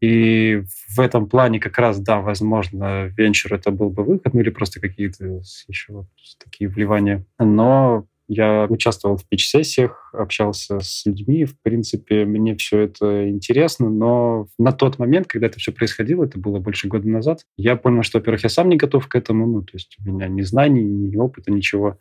И 0.06 0.62
в 0.96 1.00
этом 1.00 1.28
плане 1.28 1.60
как 1.60 1.80
раз, 1.80 2.00
да, 2.00 2.22
возможно, 2.22 3.08
венчур 3.18 3.56
это 3.56 3.72
был 3.72 3.90
бы 3.90 4.04
выход, 4.04 4.36
ну 4.36 4.42
или 4.42 4.52
просто 4.52 4.80
какие-то 4.80 5.42
еще 5.68 5.94
вот 5.94 6.06
такие 6.44 6.70
вливания. 6.70 7.26
Но 7.40 8.06
я 8.28 8.68
участвовал 8.70 9.18
в 9.18 9.28
пич-сессиях, 9.28 10.14
общался 10.14 10.80
с 10.80 11.08
людьми. 11.08 11.46
В 11.46 11.60
принципе, 11.60 12.26
мне 12.26 12.56
все 12.56 12.82
это 12.82 13.28
интересно, 13.28 13.90
но 13.90 14.48
на 14.60 14.72
тот 14.74 15.00
момент, 15.00 15.26
когда 15.26 15.48
это 15.48 15.58
все 15.58 15.72
происходило, 15.72 16.26
это 16.26 16.38
было 16.38 16.60
больше 16.60 16.88
года 16.88 17.10
назад, 17.10 17.42
я 17.58 17.76
понял, 17.76 18.04
что, 18.04 18.20
во-первых, 18.20 18.44
я 18.44 18.50
сам 18.50 18.70
не 18.70 18.78
готов 18.78 19.08
к 19.08 19.16
этому, 19.16 19.48
ну, 19.48 19.62
то 19.64 19.72
есть 19.74 19.98
у 20.06 20.08
меня 20.08 20.28
ни 20.28 20.42
знаний, 20.42 20.84
ни 20.84 21.16
опыта, 21.16 21.52
ничего. 21.52 21.98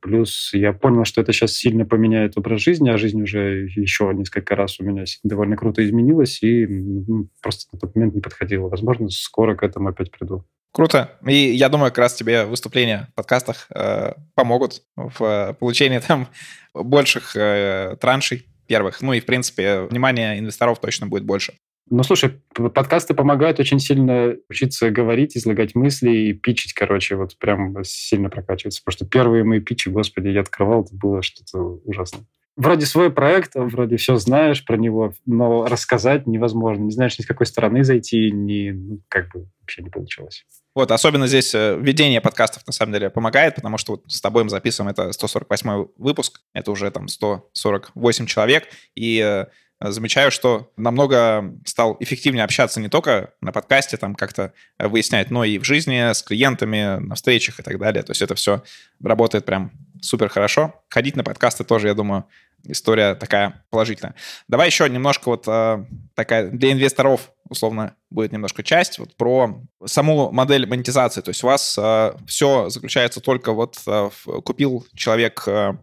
Плюс 0.00 0.50
я 0.54 0.72
понял, 0.72 1.04
что 1.04 1.20
это 1.20 1.32
сейчас 1.32 1.52
сильно 1.52 1.84
поменяет 1.84 2.38
образ 2.38 2.62
жизни, 2.62 2.88
а 2.88 2.96
жизнь 2.96 3.22
уже 3.22 3.68
еще 3.76 4.10
несколько 4.14 4.56
раз 4.56 4.80
у 4.80 4.84
меня 4.84 5.04
довольно 5.22 5.56
круто 5.56 5.84
изменилась, 5.84 6.42
и 6.42 6.66
ну, 6.66 7.28
просто 7.42 7.68
на 7.72 7.78
тот 7.78 7.94
момент 7.94 8.14
не 8.14 8.20
подходило. 8.20 8.68
Возможно, 8.68 9.10
скоро 9.10 9.54
к 9.54 9.62
этому 9.62 9.88
опять 9.88 10.10
приду. 10.10 10.44
Круто. 10.72 11.18
И 11.26 11.34
я 11.34 11.68
думаю, 11.68 11.90
как 11.90 11.98
раз 11.98 12.14
тебе 12.14 12.44
выступления 12.44 13.08
в 13.12 13.14
подкастах 13.14 13.66
э, 13.74 14.12
помогут 14.34 14.82
в 14.96 15.22
э, 15.22 15.54
получении 15.54 15.98
там 16.06 16.28
больших 16.72 17.36
э, 17.36 17.96
траншей 18.00 18.46
первых. 18.66 19.02
Ну 19.02 19.12
и, 19.12 19.20
в 19.20 19.26
принципе, 19.26 19.80
внимание 19.80 20.38
инвесторов 20.38 20.80
точно 20.80 21.08
будет 21.08 21.24
больше. 21.24 21.54
Ну, 21.90 22.04
слушай, 22.04 22.40
подкасты 22.54 23.14
помогают 23.14 23.58
очень 23.58 23.80
сильно 23.80 24.36
учиться 24.48 24.90
говорить, 24.90 25.36
излагать 25.36 25.74
мысли 25.74 26.10
и 26.10 26.32
пичить, 26.32 26.72
короче, 26.72 27.16
вот 27.16 27.36
прям 27.36 27.82
сильно 27.82 28.30
прокачиваться. 28.30 28.80
Потому 28.84 28.96
что 28.96 29.06
первые 29.06 29.42
мои 29.42 29.58
питчи, 29.58 29.88
господи, 29.88 30.28
я 30.28 30.42
открывал, 30.42 30.84
это 30.84 30.94
было 30.94 31.20
что-то 31.20 31.58
ужасное. 31.84 32.22
Вроде 32.56 32.86
свой 32.86 33.10
проект, 33.10 33.52
вроде 33.54 33.96
все 33.96 34.16
знаешь 34.16 34.64
про 34.64 34.76
него, 34.76 35.14
но 35.26 35.66
рассказать 35.66 36.28
невозможно. 36.28 36.84
Не 36.84 36.92
знаешь 36.92 37.18
ни 37.18 37.24
с 37.24 37.26
какой 37.26 37.46
стороны 37.46 37.82
зайти, 37.82 38.30
ни, 38.30 38.70
ну, 38.70 39.00
как 39.08 39.32
бы 39.32 39.48
вообще 39.60 39.82
не 39.82 39.90
получилось. 39.90 40.44
Вот, 40.74 40.92
особенно 40.92 41.26
здесь 41.26 41.54
э, 41.54 41.76
ведение 41.80 42.20
подкастов, 42.20 42.64
на 42.66 42.72
самом 42.72 42.92
деле, 42.92 43.10
помогает, 43.10 43.56
потому 43.56 43.78
что 43.78 43.92
вот 43.92 44.04
с 44.06 44.20
тобой 44.20 44.44
мы 44.44 44.50
записываем, 44.50 44.90
это 44.90 45.10
148 45.10 45.86
выпуск, 45.96 46.42
это 46.52 46.70
уже 46.70 46.90
там 46.90 47.08
148 47.08 48.26
человек, 48.26 48.68
и 48.94 49.20
э, 49.20 49.46
замечаю, 49.80 50.30
что 50.30 50.70
намного 50.76 51.54
стал 51.64 51.96
эффективнее 52.00 52.44
общаться 52.44 52.80
не 52.80 52.88
только 52.88 53.32
на 53.40 53.52
подкасте, 53.52 53.96
там 53.96 54.14
как-то 54.14 54.52
выяснять, 54.78 55.30
но 55.30 55.44
и 55.44 55.58
в 55.58 55.64
жизни 55.64 56.12
с 56.12 56.22
клиентами, 56.22 56.98
на 56.98 57.14
встречах 57.14 57.60
и 57.60 57.62
так 57.62 57.78
далее. 57.78 58.02
То 58.02 58.10
есть 58.10 58.22
это 58.22 58.34
все 58.34 58.62
работает 59.02 59.46
прям 59.46 59.72
супер 60.02 60.28
хорошо. 60.28 60.74
Ходить 60.88 61.16
на 61.16 61.24
подкасты 61.24 61.64
тоже, 61.64 61.88
я 61.88 61.94
думаю, 61.94 62.26
история 62.64 63.14
такая 63.14 63.64
положительная. 63.70 64.14
Давай 64.48 64.66
еще 64.66 64.88
немножко 64.88 65.30
вот 65.30 65.44
э, 65.46 65.84
такая 66.14 66.48
для 66.48 66.72
инвесторов 66.72 67.30
условно 67.48 67.96
будет 68.10 68.32
немножко 68.32 68.62
часть 68.62 68.98
вот 68.98 69.16
про 69.16 69.62
саму 69.84 70.30
модель 70.30 70.66
монетизации. 70.66 71.20
То 71.20 71.30
есть 71.30 71.42
у 71.42 71.46
вас 71.46 71.76
э, 71.78 72.12
все 72.26 72.68
заключается 72.68 73.20
только 73.20 73.52
вот 73.52 73.78
э, 73.86 74.10
в, 74.10 74.40
купил 74.42 74.86
человек 74.94 75.44
э, 75.46 75.74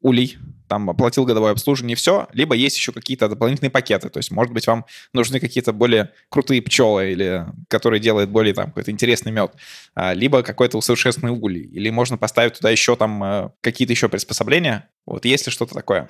улей, 0.00 0.38
там 0.72 0.88
оплатил 0.88 1.26
годовое 1.26 1.52
обслуживание, 1.52 1.94
все, 1.96 2.28
либо 2.32 2.54
есть 2.54 2.78
еще 2.78 2.92
какие-то 2.92 3.28
дополнительные 3.28 3.70
пакеты, 3.70 4.08
то 4.08 4.16
есть, 4.16 4.30
может 4.30 4.54
быть, 4.54 4.66
вам 4.66 4.86
нужны 5.12 5.38
какие-то 5.38 5.74
более 5.74 6.12
крутые 6.30 6.62
пчелы, 6.62 7.12
или 7.12 7.44
которые 7.68 8.00
делают 8.00 8.30
более 8.30 8.54
там 8.54 8.68
какой-то 8.68 8.90
интересный 8.90 9.32
мед, 9.32 9.52
а, 9.94 10.14
либо 10.14 10.42
какой-то 10.42 10.78
усовершенствованный 10.78 11.38
улей, 11.38 11.60
или 11.60 11.90
можно 11.90 12.16
поставить 12.16 12.54
туда 12.54 12.70
еще 12.70 12.96
там 12.96 13.22
э, 13.22 13.50
какие-то 13.60 13.92
еще 13.92 14.08
приспособления, 14.08 14.88
вот 15.04 15.26
есть 15.26 15.44
ли 15.44 15.52
что-то 15.52 15.74
такое? 15.74 16.08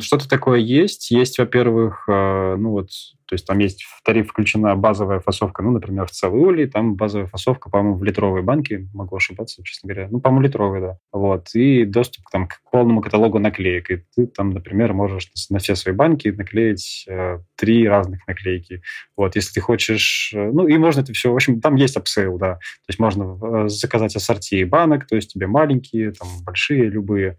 Что-то 0.00 0.28
такое 0.28 0.58
есть. 0.58 1.10
Есть, 1.10 1.38
во-первых, 1.38 2.04
э, 2.08 2.56
ну 2.56 2.70
вот, 2.70 2.88
то 3.26 3.34
есть 3.34 3.46
там 3.46 3.58
есть 3.58 3.82
в 3.82 4.02
тариф 4.02 4.28
включена 4.28 4.76
базовая 4.76 5.20
фасовка, 5.20 5.62
ну, 5.62 5.70
например, 5.70 6.06
в 6.06 6.10
целый 6.10 6.40
улей, 6.40 6.66
там 6.66 6.94
базовая 6.94 7.26
фасовка, 7.26 7.70
по-моему, 7.70 7.96
в 7.96 8.04
литровой 8.04 8.42
банке, 8.42 8.86
могу 8.92 9.16
ошибаться, 9.16 9.62
честно 9.64 9.88
говоря. 9.88 10.08
Ну, 10.10 10.20
по-моему, 10.20 10.46
литровый, 10.46 10.80
да. 10.80 10.98
Вот. 11.12 11.54
И 11.54 11.84
доступ 11.84 12.24
там, 12.30 12.46
к 12.46 12.60
полному 12.70 13.00
каталогу 13.00 13.38
наклеек. 13.38 13.90
И 13.90 14.04
ты 14.14 14.26
там, 14.26 14.50
например, 14.50 14.92
можешь 14.92 15.30
на 15.50 15.58
все 15.58 15.74
свои 15.74 15.94
банки 15.94 16.28
наклеить 16.28 17.06
э, 17.08 17.38
три 17.56 17.88
разных 17.88 18.26
наклейки. 18.28 18.82
Вот. 19.16 19.36
Если 19.36 19.54
ты 19.54 19.60
хочешь... 19.60 20.32
Э, 20.34 20.50
ну, 20.52 20.66
и 20.68 20.76
можно 20.76 21.00
это 21.00 21.12
все... 21.12 21.32
В 21.32 21.34
общем, 21.34 21.60
там 21.60 21.76
есть 21.76 21.96
upsell, 21.96 22.38
да. 22.38 22.54
То 22.54 22.90
есть 22.90 22.98
можно 22.98 23.38
э, 23.42 23.68
заказать 23.68 24.14
ассорти 24.16 24.64
банок, 24.64 25.06
то 25.06 25.16
есть 25.16 25.32
тебе 25.32 25.46
маленькие, 25.46 26.12
там, 26.12 26.28
большие, 26.44 26.90
любые. 26.90 27.38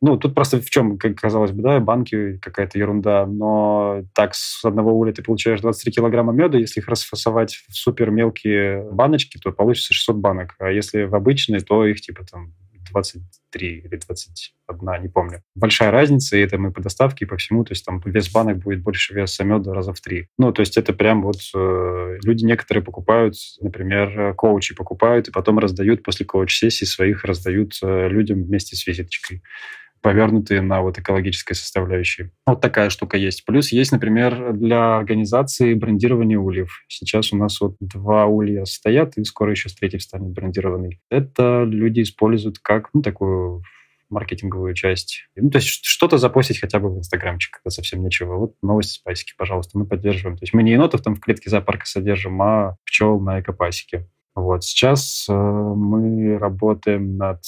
Ну, 0.00 0.16
тут 0.16 0.34
просто 0.34 0.60
в 0.60 0.70
чем, 0.70 0.98
как 0.98 1.16
казалось 1.16 1.50
бы, 1.50 1.62
да, 1.62 1.80
банки 1.80 2.38
какая-то 2.38 2.78
ерунда, 2.78 3.26
но 3.26 4.02
так 4.14 4.34
с 4.34 4.64
одного 4.64 4.96
уля 4.98 5.12
ты 5.12 5.22
получаешь 5.22 5.60
23 5.60 5.92
килограмма 5.92 6.32
меда, 6.32 6.58
если 6.58 6.80
их 6.80 6.88
расфасовать 6.88 7.54
в 7.68 7.74
супер 7.74 8.10
мелкие 8.10 8.88
баночки, 8.92 9.38
то 9.38 9.52
получится 9.52 9.94
600 9.94 10.16
банок, 10.16 10.54
а 10.58 10.70
если 10.70 11.04
в 11.04 11.14
обычные, 11.14 11.60
то 11.60 11.84
их 11.84 12.00
типа 12.00 12.24
там 12.30 12.54
23 12.90 13.68
или 13.84 13.96
21, 13.96 15.02
не 15.02 15.08
помню. 15.08 15.42
Большая 15.54 15.90
разница, 15.90 16.36
и 16.36 16.40
это 16.40 16.58
мы 16.58 16.72
по 16.72 16.80
доставке 16.80 17.24
и 17.24 17.28
по 17.28 17.36
всему, 17.36 17.64
то 17.64 17.72
есть 17.72 17.84
там 17.84 18.00
вес 18.04 18.30
банок 18.30 18.58
будет 18.58 18.82
больше 18.82 19.14
веса 19.14 19.44
меда 19.44 19.74
раза 19.74 19.92
в 19.92 20.00
три. 20.00 20.28
Ну, 20.38 20.52
то 20.52 20.60
есть 20.60 20.76
это 20.76 20.92
прям 20.92 21.22
вот 21.22 21.38
э, 21.54 22.18
люди 22.22 22.44
некоторые 22.44 22.82
покупают, 22.82 23.34
например, 23.60 24.34
коучи 24.34 24.74
покупают 24.74 25.28
и 25.28 25.32
потом 25.32 25.58
раздают 25.58 26.02
после 26.02 26.26
коуч-сессии 26.26 26.84
своих, 26.84 27.24
раздают 27.24 27.78
э, 27.82 28.08
людям 28.08 28.42
вместе 28.44 28.76
с 28.76 28.86
визиточкой 28.86 29.42
повернутые 30.00 30.60
на 30.60 30.82
вот 30.82 30.98
экологической 30.98 31.54
составляющей. 31.54 32.30
Вот 32.46 32.60
такая 32.60 32.90
штука 32.90 33.16
есть. 33.16 33.44
Плюс 33.44 33.72
есть, 33.72 33.92
например, 33.92 34.52
для 34.52 34.96
организации 34.96 35.74
брендирование 35.74 36.38
ульев. 36.38 36.84
Сейчас 36.88 37.32
у 37.32 37.36
нас 37.36 37.60
вот 37.60 37.76
два 37.80 38.26
улья 38.26 38.64
стоят, 38.64 39.16
и 39.16 39.24
скоро 39.24 39.52
еще 39.52 39.68
с 39.68 39.74
третий 39.74 39.98
станет 39.98 40.30
брендированный. 40.30 41.00
Это 41.10 41.64
люди 41.64 42.02
используют 42.02 42.58
как 42.58 42.90
ну, 42.94 43.02
такую 43.02 43.62
маркетинговую 44.10 44.74
часть. 44.74 45.28
Ну, 45.36 45.50
то 45.50 45.58
есть 45.58 45.84
что-то 45.84 46.18
запостить 46.18 46.60
хотя 46.60 46.78
бы 46.78 46.90
в 46.90 46.98
Инстаграмчик, 46.98 47.56
когда 47.56 47.70
совсем 47.70 48.02
нечего. 48.02 48.36
Вот 48.36 48.54
новости 48.62 48.94
спайсики, 48.94 49.34
пожалуйста, 49.36 49.78
мы 49.78 49.86
поддерживаем. 49.86 50.36
То 50.36 50.44
есть 50.44 50.54
мы 50.54 50.62
не 50.62 50.72
енотов 50.72 51.02
там 51.02 51.14
в 51.14 51.20
клетке 51.20 51.50
зоопарка 51.50 51.86
содержим, 51.86 52.40
а 52.40 52.76
пчел 52.84 53.20
на 53.20 53.40
экопасеке. 53.40 54.08
Вот. 54.34 54.64
Сейчас 54.64 55.26
э, 55.28 55.32
мы 55.32 56.38
работаем 56.38 57.16
над 57.16 57.42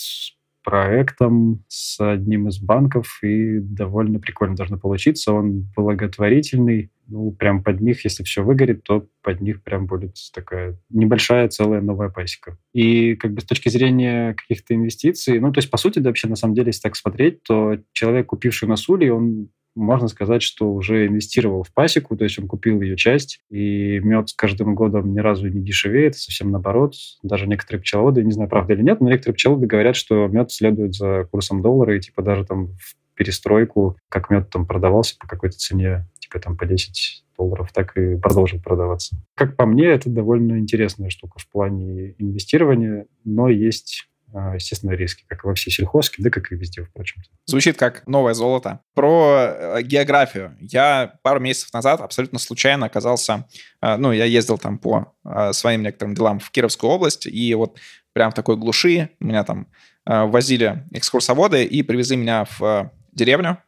проектом 0.63 1.65
с 1.69 1.99
одним 2.01 2.49
из 2.49 2.59
банков, 2.59 3.19
и 3.23 3.59
довольно 3.61 4.21
прикольно 4.21 4.57
должно 4.57 4.79
получиться. 4.79 5.33
Он 5.33 5.67
благотворительный, 5.75 6.91
ну, 7.07 7.33
прям 7.33 7.63
под 7.63 7.81
них, 7.81 8.05
если 8.05 8.23
все 8.25 8.43
выгорит, 8.43 8.85
то 8.85 9.07
под 9.23 9.41
них 9.41 9.63
прям 9.63 9.87
будет 9.87 10.17
такая 10.35 10.79
небольшая 10.91 11.49
целая 11.49 11.81
новая 11.81 12.09
пасека. 12.09 12.59
И 12.73 13.17
как 13.17 13.33
бы 13.33 13.41
с 13.41 13.45
точки 13.45 13.69
зрения 13.69 14.35
каких-то 14.35 14.75
инвестиций, 14.75 15.41
ну, 15.41 15.53
то 15.53 15.59
есть, 15.59 15.71
по 15.71 15.79
сути, 15.79 15.99
да, 15.99 16.11
вообще, 16.11 16.29
на 16.29 16.37
самом 16.37 16.55
деле, 16.55 16.69
если 16.69 16.83
так 16.83 16.97
смотреть, 16.97 17.43
то 17.43 17.79
человек, 17.93 18.27
купивший 18.27 18.69
на 18.69 18.77
Сули, 18.77 19.09
он 19.09 19.49
можно 19.75 20.09
сказать, 20.09 20.43
что 20.43 20.73
уже 20.73 21.07
инвестировал 21.07 21.63
в 21.63 21.73
пасеку, 21.73 22.17
то 22.17 22.25
есть 22.25 22.39
он 22.39 22.47
купил 22.47 22.81
ее 22.81 22.97
часть, 22.97 23.41
и 23.51 24.01
мед 24.01 24.31
с 24.31 24.35
каждым 24.35 24.75
годом 24.75 25.13
ни 25.13 25.21
разу 25.21 25.49
не 25.49 25.63
дешевеет, 25.63 26.17
совсем 26.17 26.51
наоборот. 26.51 26.95
Даже 27.23 27.47
некоторые 27.47 27.83
пчеловоды, 27.83 28.25
не 28.25 28.33
знаю, 28.33 28.49
правда 28.49 28.75
или 28.75 28.83
нет, 28.83 29.01
но 29.01 29.09
некоторые 29.09 29.35
пчеловоды 29.35 29.67
говорят, 29.67 29.97
что 29.97 30.27
мед 30.29 30.51
следует 30.51 30.95
за 30.95 31.27
курсом 31.31 31.63
доллара, 31.63 31.97
и 31.97 32.01
типа 32.01 32.23
даже 32.23 32.45
там 32.45 32.69
в 32.79 32.97
перестройку, 33.15 33.99
как 34.09 34.31
мед 34.31 34.51
там 34.51 34.67
продавался 34.67 35.17
по 35.19 35.27
какой-то 35.27 35.57
цене, 35.59 36.07
типа 36.21 36.39
там 36.41 36.57
по 36.57 36.65
10 36.65 37.25
долларов, 37.37 37.71
так 37.73 37.97
и 37.97 38.17
продолжил 38.17 38.61
продаваться. 38.61 39.17
Как 39.35 39.57
по 39.57 39.67
мне, 39.67 39.87
это 39.87 40.11
довольно 40.11 40.59
интересная 40.59 41.11
штука 41.11 41.39
в 41.39 41.49
плане 41.49 42.15
инвестирования, 42.19 43.07
но 43.25 43.49
есть 43.49 44.10
естественно, 44.55 44.93
риски, 44.93 45.25
как 45.27 45.45
во 45.45 45.55
всей 45.55 45.71
сельхозке, 45.71 46.23
да 46.23 46.31
как 46.31 46.53
и 46.53 46.55
везде, 46.55 46.83
впрочем. 46.83 47.23
Звучит 47.47 47.77
как 47.77 48.07
новое 48.07 48.35
золото. 48.35 48.81
Про 48.95 49.37
э, 49.39 49.83
географию. 49.83 50.57
Я 50.61 51.15
пару 51.23 51.41
месяцев 51.41 51.73
назад 51.73 52.01
абсолютно 52.01 52.39
случайно 52.39 52.87
оказался, 52.87 53.47
э, 53.83 53.97
ну, 53.97 54.13
я 54.13 54.25
ездил 54.25 54.59
там 54.59 54.79
по 54.79 55.15
э, 55.25 55.53
своим 55.53 55.83
некоторым 55.83 56.15
делам 56.15 56.39
в 56.39 56.51
Кировскую 56.51 56.91
область, 56.91 57.27
и 57.27 57.55
вот 57.55 57.79
прям 58.13 58.31
в 58.31 58.35
такой 58.35 58.57
глуши 58.57 59.11
меня 59.21 59.45
там 59.45 59.69
возили 60.07 60.87
экскурсоводы 60.93 61.63
и 61.63 61.83
привезли 61.83 62.17
меня 62.17 62.47
в 62.59 62.91
деревню, 63.13 63.59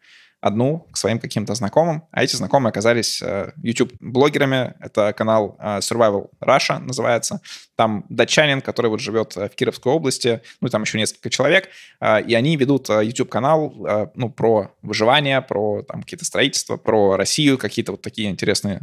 одну 0.41 0.89
своим 1.03 1.19
каким-то 1.19 1.55
знакомым, 1.55 2.05
а 2.13 2.23
эти 2.23 2.37
знакомые 2.37 2.71
оказались 2.71 3.21
э, 3.21 3.53
YouTube-блогерами. 3.63 4.75
Это 4.81 5.13
канал 5.13 5.57
э, 5.59 5.79
Survival 5.79 6.31
Russia 6.41 6.79
называется. 6.79 7.41
Там 7.77 8.05
датчанин, 8.09 8.61
который 8.61 8.89
вот 8.89 9.01
живет 9.01 9.37
э, 9.37 9.49
в 9.49 9.55
Кировской 9.57 9.93
области, 9.93 10.43
ну, 10.61 10.69
там 10.69 10.83
еще 10.83 10.99
несколько 10.99 11.29
человек, 11.29 11.69
и 12.01 12.35
они 12.35 12.57
ведут 12.57 12.89
YouTube-канал, 12.89 14.11
ну, 14.15 14.31
про 14.31 14.71
выживание, 14.83 15.43
про 15.43 15.83
там 15.83 16.03
какие-то 16.03 16.25
строительства, 16.25 16.77
про 16.77 17.17
Россию, 17.17 17.59
какие-то 17.59 17.93
вот 17.93 18.03
такие 18.03 18.31
интересные 18.31 18.81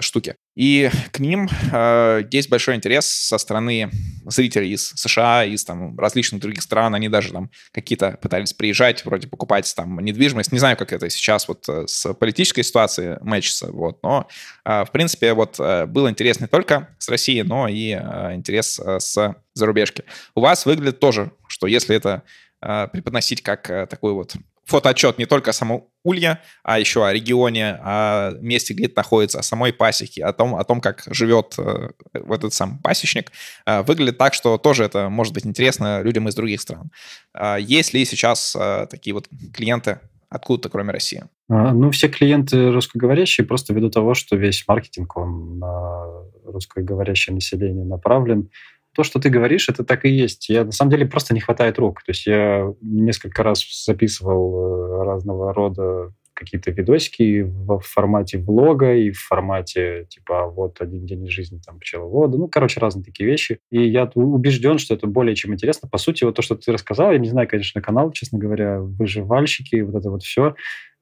штуки. 0.00 0.36
И 0.56 0.90
к 1.12 1.18
ним 1.18 1.48
э, 1.70 2.22
есть 2.30 2.48
большой 2.48 2.76
интерес 2.76 3.06
со 3.06 3.36
стороны 3.36 3.90
зрителей 4.24 4.72
из 4.72 4.88
США, 4.88 5.44
из 5.44 5.64
там 5.64 5.98
различных 5.98 6.40
других 6.40 6.62
стран. 6.62 6.94
Они 6.94 7.10
даже 7.10 7.30
там 7.30 7.50
какие-то 7.72 8.18
пытались 8.22 8.54
приезжать, 8.54 9.04
вроде 9.04 9.28
покупать 9.28 9.72
там 9.76 10.00
недвижимость. 10.00 10.52
Не 10.52 10.58
знаю, 10.58 10.78
как 10.78 10.94
это 10.94 11.10
сейчас 11.10 11.46
вот 11.46 11.55
э, 11.68 11.84
с 11.86 12.12
политической 12.14 12.62
ситуацией 12.62 13.18
мэчится, 13.20 13.70
вот. 13.72 14.02
Но, 14.02 14.28
э, 14.64 14.84
в 14.84 14.90
принципе, 14.90 15.32
вот 15.32 15.56
э, 15.58 15.86
был 15.86 16.08
интерес 16.08 16.40
не 16.40 16.46
только 16.46 16.88
с 16.98 17.08
России, 17.08 17.42
но 17.42 17.68
и 17.68 17.92
э, 17.92 18.34
интерес 18.34 18.80
с 18.80 19.34
зарубежки. 19.54 20.04
У 20.34 20.40
вас 20.40 20.66
выглядит 20.66 21.00
тоже, 21.00 21.32
что 21.48 21.66
если 21.66 21.96
это 21.96 22.22
преподносить 22.60 23.42
как 23.42 23.88
такую 23.88 24.14
вот 24.14 24.34
фотоотчет 24.64 25.18
не 25.18 25.26
только 25.26 25.50
о 25.50 25.52
самом 25.52 25.84
улье, 26.02 26.40
а 26.64 26.78
еще 26.80 27.06
о 27.06 27.12
регионе, 27.12 27.78
о 27.82 28.32
месте, 28.40 28.74
где 28.74 28.86
это 28.86 28.94
находится, 28.96 29.38
о 29.38 29.42
самой 29.42 29.72
пасеке, 29.72 30.24
о 30.24 30.32
том, 30.32 30.56
о 30.56 30.64
том 30.64 30.80
как 30.80 31.04
живет 31.10 31.54
вот 31.56 32.38
этот 32.38 32.54
сам 32.54 32.78
пасечник, 32.78 33.30
выглядит 33.66 34.18
так, 34.18 34.34
что 34.34 34.56
тоже 34.58 34.84
это 34.84 35.10
может 35.10 35.34
быть 35.34 35.46
интересно 35.46 36.02
людям 36.02 36.28
из 36.28 36.34
других 36.34 36.60
стран. 36.60 36.90
Э, 37.34 37.56
есть 37.60 37.92
ли 37.92 38.04
сейчас 38.04 38.56
такие 38.90 39.14
вот 39.14 39.28
клиенты 39.54 40.00
откуда-то, 40.28 40.68
кроме 40.68 40.92
России? 40.92 41.24
А, 41.48 41.72
ну, 41.72 41.90
все 41.90 42.08
клиенты 42.08 42.70
русскоговорящие 42.70 43.46
просто 43.46 43.74
ввиду 43.74 43.90
того, 43.90 44.14
что 44.14 44.36
весь 44.36 44.64
маркетинг, 44.66 45.16
он 45.16 45.58
на 45.58 46.04
русскоговорящее 46.44 47.34
население 47.34 47.84
направлен. 47.84 48.50
То, 48.94 49.02
что 49.02 49.20
ты 49.20 49.28
говоришь, 49.28 49.68
это 49.68 49.84
так 49.84 50.04
и 50.04 50.10
есть. 50.10 50.48
Я, 50.48 50.64
на 50.64 50.72
самом 50.72 50.90
деле, 50.90 51.06
просто 51.06 51.34
не 51.34 51.40
хватает 51.40 51.78
рук. 51.78 52.02
То 52.02 52.10
есть 52.10 52.26
я 52.26 52.72
несколько 52.80 53.42
раз 53.42 53.62
записывал 53.84 55.02
э, 55.02 55.04
разного 55.04 55.52
рода 55.52 56.12
какие-то 56.36 56.70
видосики 56.70 57.42
в 57.42 57.80
формате 57.80 58.38
влога 58.38 58.94
и 58.94 59.10
в 59.10 59.18
формате 59.18 60.06
типа 60.08 60.44
«А 60.44 60.46
вот 60.46 60.80
один 60.80 61.06
день 61.06 61.24
из 61.24 61.30
жизни 61.30 61.58
там 61.64 61.78
пчеловода. 61.78 62.36
Ну, 62.36 62.46
короче, 62.46 62.78
разные 62.78 63.04
такие 63.04 63.28
вещи. 63.28 63.58
И 63.70 63.82
я 63.82 64.10
убежден, 64.14 64.78
что 64.78 64.94
это 64.94 65.06
более 65.06 65.34
чем 65.34 65.54
интересно. 65.54 65.88
По 65.88 65.98
сути, 65.98 66.24
вот 66.24 66.36
то, 66.36 66.42
что 66.42 66.54
ты 66.54 66.70
рассказал, 66.72 67.12
я 67.12 67.18
не 67.18 67.28
знаю, 67.28 67.48
конечно, 67.48 67.80
канал, 67.80 68.12
честно 68.12 68.38
говоря, 68.38 68.80
выживальщики, 68.80 69.80
вот 69.80 69.94
это 69.94 70.10
вот 70.10 70.22
все. 70.22 70.54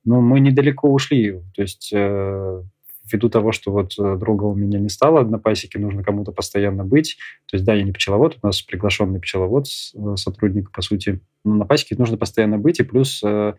Но 0.04 0.20
мы 0.20 0.40
недалеко 0.40 0.88
ушли. 0.88 1.40
То 1.54 1.62
есть 1.62 1.90
э, 1.92 2.62
ввиду 3.10 3.28
того, 3.28 3.52
что 3.52 3.72
вот 3.72 3.94
э, 3.98 4.16
друга 4.16 4.44
у 4.44 4.54
меня 4.54 4.78
не 4.78 4.88
стало 4.88 5.24
на 5.24 5.38
пасеке, 5.38 5.78
нужно 5.78 6.02
кому-то 6.02 6.32
постоянно 6.32 6.84
быть. 6.84 7.16
То 7.54 7.56
есть, 7.56 7.66
да, 7.66 7.74
я 7.74 7.84
не 7.84 7.92
пчеловод, 7.92 8.38
у 8.42 8.46
нас 8.48 8.62
приглашенный 8.62 9.20
пчеловод, 9.20 9.66
э, 9.94 10.16
сотрудник, 10.16 10.72
по 10.72 10.82
сути. 10.82 11.20
Но 11.44 11.54
на 11.54 11.64
пасеке 11.64 11.94
нужно 11.96 12.16
постоянно 12.16 12.58
быть, 12.58 12.80
и 12.80 12.82
плюс 12.82 13.22
э, 13.22 13.54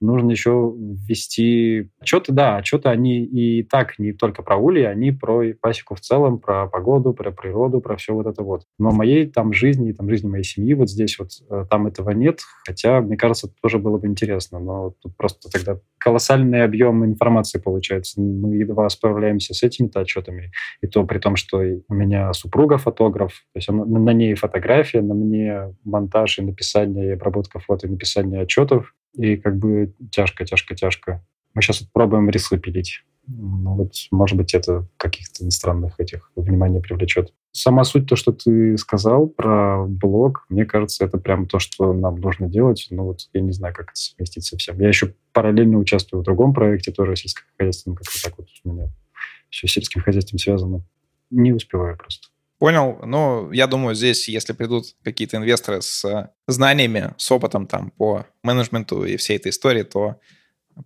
нужно 0.00 0.30
еще 0.30 0.72
ввести 0.76 1.90
отчеты. 2.00 2.32
Да, 2.32 2.56
отчеты, 2.56 2.88
они 2.88 3.24
и 3.24 3.62
так 3.62 3.98
не 3.98 4.12
только 4.12 4.42
про 4.42 4.56
ульи, 4.56 4.82
они 4.82 5.12
про 5.12 5.42
пасеку 5.60 5.94
в 5.94 6.00
целом, 6.00 6.38
про 6.38 6.66
погоду, 6.66 7.12
про 7.12 7.30
природу, 7.30 7.80
про 7.80 7.96
все 7.96 8.14
вот 8.14 8.26
это 8.26 8.42
вот. 8.42 8.62
Но 8.78 8.90
моей 8.90 9.26
там 9.26 9.52
жизни, 9.52 9.92
там 9.92 10.08
жизни 10.08 10.28
моей 10.28 10.44
семьи 10.44 10.74
вот 10.74 10.88
здесь 10.88 11.18
вот, 11.18 11.30
э, 11.50 11.66
там 11.68 11.86
этого 11.86 12.10
нет. 12.10 12.40
Хотя, 12.66 13.00
мне 13.00 13.16
кажется, 13.16 13.52
тоже 13.62 13.78
было 13.78 13.98
бы 13.98 14.06
интересно. 14.06 14.58
Но 14.58 14.94
тут 15.02 15.16
просто 15.16 15.50
тогда 15.50 15.78
колоссальный 15.98 16.64
объем 16.64 17.04
информации 17.04 17.58
получается. 17.58 18.20
Мы 18.20 18.56
едва 18.56 18.88
справляемся 18.88 19.54
с 19.54 19.62
этими-то 19.62 20.00
отчетами. 20.00 20.50
И 20.82 20.86
то 20.86 21.04
при 21.04 21.18
том, 21.18 21.36
что 21.36 21.58
у 21.58 21.94
меня 21.94 22.32
супруга 22.32 22.78
фотограф, 22.78 23.39
то 23.52 23.58
есть 23.58 23.68
он, 23.68 24.04
на 24.04 24.12
ней 24.12 24.34
фотография, 24.34 25.02
на 25.02 25.14
мне 25.14 25.74
монтаж 25.84 26.38
и 26.38 26.42
написание, 26.42 27.08
и 27.08 27.12
обработка 27.12 27.58
фото, 27.58 27.86
и 27.86 27.90
написание 27.90 28.42
отчетов. 28.42 28.94
И 29.14 29.36
как 29.36 29.58
бы 29.58 29.92
тяжко, 30.10 30.44
тяжко, 30.44 30.74
тяжко. 30.74 31.24
Мы 31.54 31.62
сейчас 31.62 31.80
вот 31.80 31.90
пробуем 31.92 32.30
рислы 32.30 32.58
пилить. 32.58 33.02
Ну, 33.26 33.74
вот, 33.74 33.92
может 34.10 34.36
быть, 34.36 34.54
это 34.54 34.86
каких-то 34.96 35.44
иностранных 35.44 35.98
этих 35.98 36.30
внимание 36.34 36.80
привлечет. 36.80 37.32
Сама 37.52 37.84
суть, 37.84 38.08
то, 38.08 38.16
что 38.16 38.32
ты 38.32 38.76
сказал 38.76 39.28
про 39.28 39.84
блог, 39.86 40.46
мне 40.48 40.64
кажется, 40.64 41.04
это 41.04 41.18
прям 41.18 41.46
то, 41.46 41.58
что 41.58 41.92
нам 41.92 42.16
нужно 42.16 42.48
делать. 42.48 42.86
Но 42.90 43.06
вот 43.06 43.28
я 43.32 43.40
не 43.40 43.52
знаю, 43.52 43.74
как 43.74 43.90
это 43.90 44.00
совместить 44.00 44.44
со 44.44 44.56
всем. 44.56 44.80
Я 44.80 44.88
еще 44.88 45.14
параллельно 45.32 45.78
участвую 45.78 46.22
в 46.22 46.24
другом 46.24 46.54
проекте, 46.54 46.92
тоже 46.92 47.16
сельскохозяйственном, 47.16 47.96
как 47.96 48.06
так 48.22 48.38
вот 48.38 48.48
у 48.64 48.72
меня 48.72 48.88
все 49.48 49.66
с 49.66 49.72
сельским 49.72 50.00
хозяйством 50.00 50.38
связано. 50.38 50.82
Не 51.30 51.52
успеваю 51.52 51.96
просто. 51.96 52.28
Понял. 52.60 52.98
Ну, 53.06 53.50
я 53.52 53.66
думаю, 53.66 53.94
здесь, 53.94 54.28
если 54.28 54.52
придут 54.52 54.84
какие-то 55.02 55.38
инвесторы 55.38 55.80
с 55.80 56.30
знаниями, 56.46 57.14
с 57.16 57.32
опытом 57.32 57.66
там 57.66 57.90
по 57.90 58.26
менеджменту 58.42 59.02
и 59.02 59.16
всей 59.16 59.38
этой 59.38 59.48
истории, 59.48 59.82
то 59.82 60.16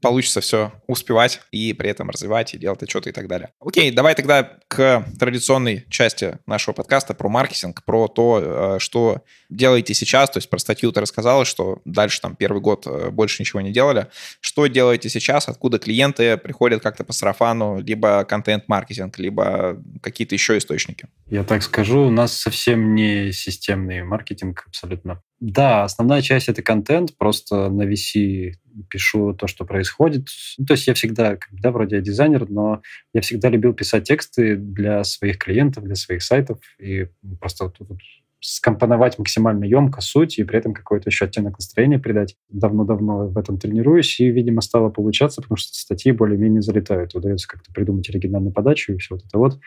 получится 0.00 0.40
все 0.40 0.72
успевать 0.86 1.40
и 1.50 1.72
при 1.72 1.90
этом 1.90 2.10
развивать 2.10 2.54
и 2.54 2.58
делать 2.58 2.82
отчеты 2.82 3.10
и 3.10 3.12
так 3.12 3.28
далее. 3.28 3.50
Окей, 3.60 3.90
давай 3.90 4.14
тогда 4.14 4.58
к 4.68 5.04
традиционной 5.18 5.86
части 5.88 6.38
нашего 6.46 6.74
подкаста 6.74 7.14
про 7.14 7.28
маркетинг, 7.28 7.84
про 7.84 8.08
то, 8.08 8.76
э, 8.76 8.78
что 8.78 9.22
делаете 9.48 9.94
сейчас. 9.94 10.30
То 10.30 10.38
есть 10.38 10.50
про 10.50 10.58
статью 10.58 10.92
ты 10.92 11.00
рассказала, 11.00 11.44
что 11.44 11.80
дальше 11.84 12.20
там 12.20 12.36
первый 12.36 12.60
год 12.60 12.86
э, 12.86 13.10
больше 13.10 13.42
ничего 13.42 13.60
не 13.60 13.72
делали. 13.72 14.08
Что 14.40 14.66
делаете 14.66 15.08
сейчас? 15.08 15.48
Откуда 15.48 15.78
клиенты 15.78 16.36
приходят 16.36 16.82
как-то 16.82 17.04
по 17.04 17.12
сарафану? 17.12 17.80
Либо 17.80 18.24
контент-маркетинг, 18.24 19.18
либо 19.18 19.82
какие-то 20.02 20.34
еще 20.34 20.58
источники? 20.58 21.08
Я 21.26 21.44
так 21.44 21.62
скажу, 21.62 22.06
у 22.06 22.10
нас 22.10 22.32
совсем 22.32 22.94
не 22.94 23.32
системный 23.32 24.02
маркетинг 24.02 24.64
абсолютно. 24.66 25.22
Да, 25.40 25.84
основная 25.84 26.22
часть— 26.22 26.48
это 26.50 26.62
контент, 26.62 27.16
просто 27.18 27.68
на 27.68 27.82
VC 27.82 28.54
пишу 28.88 29.34
то, 29.34 29.46
что 29.46 29.64
происходит. 29.64 30.28
Ну, 30.58 30.66
то 30.66 30.74
есть 30.74 30.86
я 30.86 30.94
всегда, 30.94 31.38
да, 31.52 31.70
вроде 31.70 31.96
я 31.96 32.02
дизайнер, 32.02 32.48
но 32.48 32.82
я 33.12 33.20
всегда 33.20 33.48
любил 33.48 33.74
писать 33.74 34.04
тексты 34.04 34.56
для 34.56 35.04
своих 35.04 35.38
клиентов, 35.38 35.84
для 35.84 35.94
своих 35.94 36.22
сайтов, 36.22 36.58
и 36.78 37.08
просто 37.40 37.68
тут 37.68 37.98
скомпоновать 38.40 39.18
максимально 39.18 39.64
емко 39.64 40.02
суть 40.02 40.38
и 40.38 40.44
при 40.44 40.58
этом 40.58 40.74
какой-то 40.74 41.08
еще 41.08 41.24
оттенок 41.24 41.58
настроения 41.58 41.98
придать. 41.98 42.36
Давно-давно 42.50 43.28
в 43.28 43.38
этом 43.38 43.58
тренируюсь, 43.58 44.20
и, 44.20 44.30
видимо, 44.30 44.60
стало 44.60 44.90
получаться, 44.90 45.40
потому 45.40 45.56
что 45.56 45.74
статьи 45.74 46.12
более-менее 46.12 46.60
залетают. 46.60 47.14
Удается 47.14 47.48
как-то 47.48 47.72
придумать 47.72 48.08
оригинальную 48.10 48.52
подачу 48.52 48.92
и 48.92 48.98
все 48.98 49.14
вот 49.14 49.24
это 49.24 49.38
вот. 49.38 49.58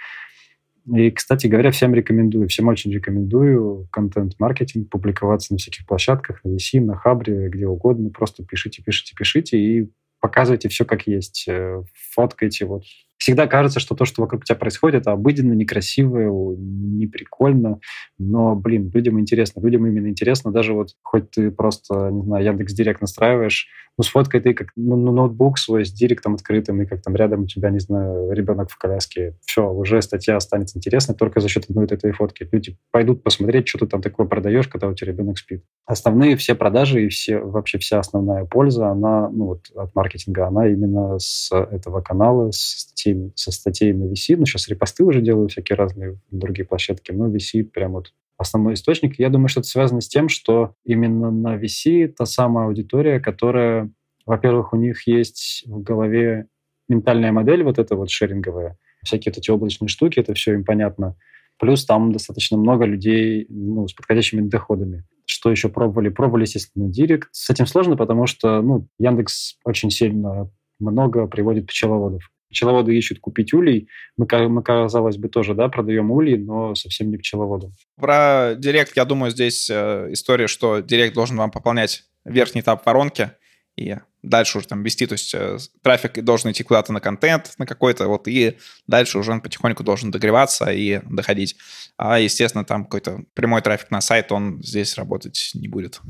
И, 0.95 1.11
кстати 1.11 1.47
говоря, 1.47 1.71
всем 1.71 1.93
рекомендую, 1.93 2.47
всем 2.47 2.67
очень 2.67 2.93
рекомендую 2.93 3.87
контент-маркетинг, 3.91 4.89
публиковаться 4.89 5.53
на 5.53 5.57
всяких 5.57 5.85
площадках, 5.85 6.43
на 6.43 6.55
VC, 6.55 6.79
на 6.79 6.95
Хабре, 6.95 7.49
где 7.49 7.67
угодно. 7.67 8.09
Просто 8.09 8.45
пишите, 8.45 8.81
пишите, 8.81 9.13
пишите 9.15 9.57
и 9.59 9.91
показывайте 10.21 10.69
все 10.69 10.85
как 10.85 11.05
есть. 11.05 11.45
Э, 11.47 11.83
фоткайте 12.13 12.65
вот 12.65 12.83
всегда 13.27 13.45
кажется, 13.45 13.81
что 13.81 13.93
то, 13.93 14.05
что 14.05 14.21
вокруг 14.21 14.45
тебя 14.45 14.55
происходит, 14.55 15.01
это 15.01 15.11
обыденно, 15.11 15.51
некрасиво, 15.51 16.55
неприкольно, 16.57 17.81
но, 18.17 18.55
блин, 18.55 18.89
людям 18.93 19.19
интересно, 19.19 19.59
людям 19.59 19.85
именно 19.85 20.07
интересно, 20.07 20.53
даже 20.53 20.71
вот 20.71 20.91
хоть 21.03 21.31
ты 21.31 21.51
просто, 21.51 22.09
не 22.09 22.23
знаю, 22.23 22.45
Яндекс 22.45 22.73
Директ 22.73 23.01
настраиваешь, 23.01 23.67
ну, 23.97 24.03
сфоткай 24.03 24.39
ты 24.39 24.53
как 24.53 24.67
ну, 24.75 24.95
ну, 24.95 25.11
ноутбук 25.11 25.57
свой 25.57 25.83
с 25.83 25.91
директом 25.91 26.35
открытым, 26.35 26.81
и 26.81 26.85
как 26.85 27.01
там 27.01 27.15
рядом 27.15 27.43
у 27.43 27.47
тебя, 27.47 27.71
не 27.71 27.79
знаю, 27.79 28.31
ребенок 28.31 28.69
в 28.69 28.77
коляске. 28.77 29.35
Все, 29.45 29.67
уже 29.67 30.01
статья 30.03 30.39
станет 30.39 30.69
интересной 30.75 31.15
только 31.15 31.39
за 31.39 31.49
счет 31.49 31.65
одной 31.67 31.85
этой 31.85 32.11
фотки. 32.11 32.47
Люди 32.51 32.77
пойдут 32.91 33.23
посмотреть, 33.23 33.67
что 33.67 33.79
ты 33.79 33.87
там 33.87 34.01
такое 34.01 34.27
продаешь, 34.27 34.67
когда 34.67 34.87
у 34.87 34.93
тебя 34.93 35.11
ребенок 35.11 35.39
спит. 35.39 35.63
Основные 35.87 36.37
все 36.37 36.53
продажи 36.53 37.05
и 37.05 37.09
все, 37.09 37.39
вообще 37.39 37.79
вся 37.79 37.99
основная 37.99 38.45
польза, 38.45 38.89
она, 38.89 39.29
ну, 39.29 39.45
вот 39.45 39.65
от 39.75 39.95
маркетинга, 39.95 40.47
она 40.47 40.67
именно 40.67 41.17
с 41.17 41.51
этого 41.51 42.01
канала, 42.01 42.51
с 42.51 42.57
статей, 42.57 43.15
со 43.35 43.51
статей 43.51 43.93
на 43.93 44.05
VC. 44.05 44.35
Ну, 44.37 44.45
сейчас 44.45 44.67
репосты 44.67 45.03
уже 45.03 45.21
делаю 45.21 45.47
всякие 45.49 45.75
разные 45.75 46.19
другие 46.31 46.65
площадки, 46.65 47.11
но 47.11 47.27
VC 47.27 47.63
прям 47.63 47.93
вот 47.93 48.13
основной 48.37 48.75
источник. 48.75 49.19
Я 49.19 49.29
думаю, 49.29 49.47
что 49.47 49.61
это 49.61 49.69
связано 49.69 50.01
с 50.01 50.07
тем, 50.07 50.29
что 50.29 50.73
именно 50.85 51.31
на 51.31 51.57
VC 51.57 52.07
та 52.07 52.25
самая 52.25 52.67
аудитория, 52.67 53.19
которая, 53.19 53.91
во-первых, 54.25 54.73
у 54.73 54.77
них 54.77 55.07
есть 55.07 55.63
в 55.65 55.81
голове 55.81 56.47
ментальная 56.87 57.31
модель 57.31 57.63
вот 57.63 57.79
эта 57.79 57.95
вот 57.95 58.09
шеринговая, 58.09 58.77
всякие 59.03 59.31
вот 59.31 59.37
эти 59.39 59.51
облачные 59.51 59.89
штуки, 59.89 60.19
это 60.19 60.33
все 60.33 60.53
им 60.53 60.63
понятно. 60.63 61.15
Плюс 61.59 61.85
там 61.85 62.11
достаточно 62.11 62.57
много 62.57 62.85
людей 62.85 63.47
ну, 63.49 63.87
с 63.87 63.93
подходящими 63.93 64.41
доходами. 64.41 65.03
Что 65.25 65.49
еще 65.49 65.69
пробовали? 65.69 66.09
Пробовали, 66.09 66.43
естественно, 66.43 66.87
Директ. 66.87 67.29
С 67.31 67.49
этим 67.49 67.65
сложно, 67.65 67.97
потому 67.97 68.27
что 68.27 68.61
ну, 68.61 68.87
Яндекс 68.99 69.57
очень 69.65 69.89
сильно 69.89 70.51
много 70.79 71.25
приводит 71.25 71.65
пчеловодов 71.65 72.29
пчеловоды 72.49 72.95
ищут 72.95 73.19
купить 73.19 73.53
улей. 73.53 73.89
Мы, 74.17 74.27
мы, 74.47 74.63
казалось 74.63 75.17
бы, 75.17 75.29
тоже 75.29 75.53
да, 75.53 75.67
продаем 75.67 76.11
улей, 76.11 76.37
но 76.37 76.75
совсем 76.75 77.09
не 77.09 77.17
пчеловодам. 77.17 77.71
Про 77.95 78.55
Директ, 78.57 78.95
я 78.95 79.05
думаю, 79.05 79.31
здесь 79.31 79.69
э, 79.69 80.07
история, 80.11 80.47
что 80.47 80.79
Директ 80.79 81.13
должен 81.13 81.37
вам 81.37 81.51
пополнять 81.51 82.03
верхний 82.25 82.61
этап 82.61 82.85
воронки, 82.85 83.31
и 83.75 83.95
дальше 84.23 84.57
уже 84.57 84.67
там 84.67 84.83
вести, 84.83 85.05
то 85.05 85.13
есть 85.13 85.33
э, 85.35 85.57
трафик 85.81 86.23
должен 86.23 86.51
идти 86.51 86.63
куда-то 86.63 86.91
на 86.91 86.99
контент, 86.99 87.53
на 87.57 87.65
какой-то, 87.65 88.07
вот, 88.07 88.27
и 88.27 88.57
дальше 88.87 89.19
уже 89.19 89.31
он 89.31 89.41
потихоньку 89.41 89.83
должен 89.83 90.11
догреваться 90.11 90.71
и 90.71 91.01
доходить. 91.09 91.57
А, 91.95 92.19
естественно, 92.19 92.65
там 92.65 92.85
какой-то 92.85 93.23
прямой 93.33 93.61
трафик 93.61 93.91
на 93.91 94.01
сайт, 94.01 94.31
он 94.31 94.61
здесь 94.63 94.97
работать 94.97 95.51
не 95.53 95.67
будет. 95.67 96.01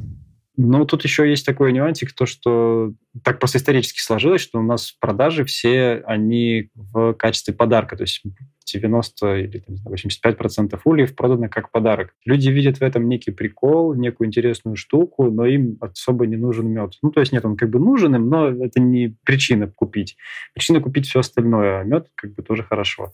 Ну, 0.59 0.85
тут 0.85 1.03
еще 1.03 1.29
есть 1.29 1.45
такой 1.45 1.71
нюансик, 1.71 2.13
то, 2.13 2.25
что 2.25 2.91
так 3.23 3.37
просто 3.39 3.59
исторически 3.59 4.01
сложилось, 4.01 4.41
что 4.41 4.57
у 4.57 4.63
нас 4.63 4.91
продажи 4.91 5.45
все, 5.45 6.01
они 6.07 6.71
в 6.73 7.13
качестве 7.13 7.53
подарка, 7.53 7.95
то 7.95 8.03
есть 8.03 8.23
90 8.65 9.35
или 9.37 9.59
там, 9.59 9.75
85% 9.87 10.79
ульев 10.83 11.15
проданы 11.15 11.47
как 11.47 11.71
подарок. 11.71 12.15
Люди 12.25 12.49
видят 12.49 12.77
в 12.77 12.81
этом 12.81 13.07
некий 13.07 13.29
прикол, 13.29 13.93
некую 13.93 14.27
интересную 14.27 14.75
штуку, 14.75 15.29
но 15.29 15.45
им 15.45 15.77
особо 15.79 16.25
не 16.25 16.37
нужен 16.37 16.67
мед. 16.69 16.93
Ну, 17.03 17.11
то 17.11 17.19
есть 17.19 17.31
нет, 17.31 17.45
он 17.45 17.55
как 17.55 17.69
бы 17.69 17.77
нужен 17.77 18.15
им, 18.15 18.27
но 18.27 18.47
это 18.47 18.79
не 18.79 19.15
причина 19.25 19.67
купить. 19.67 20.17
Причина 20.55 20.81
купить 20.81 21.05
все 21.05 21.19
остальное, 21.19 21.81
а 21.81 21.83
мед 21.83 22.07
как 22.15 22.33
бы 22.33 22.41
тоже 22.41 22.63
хорошо. 22.63 23.13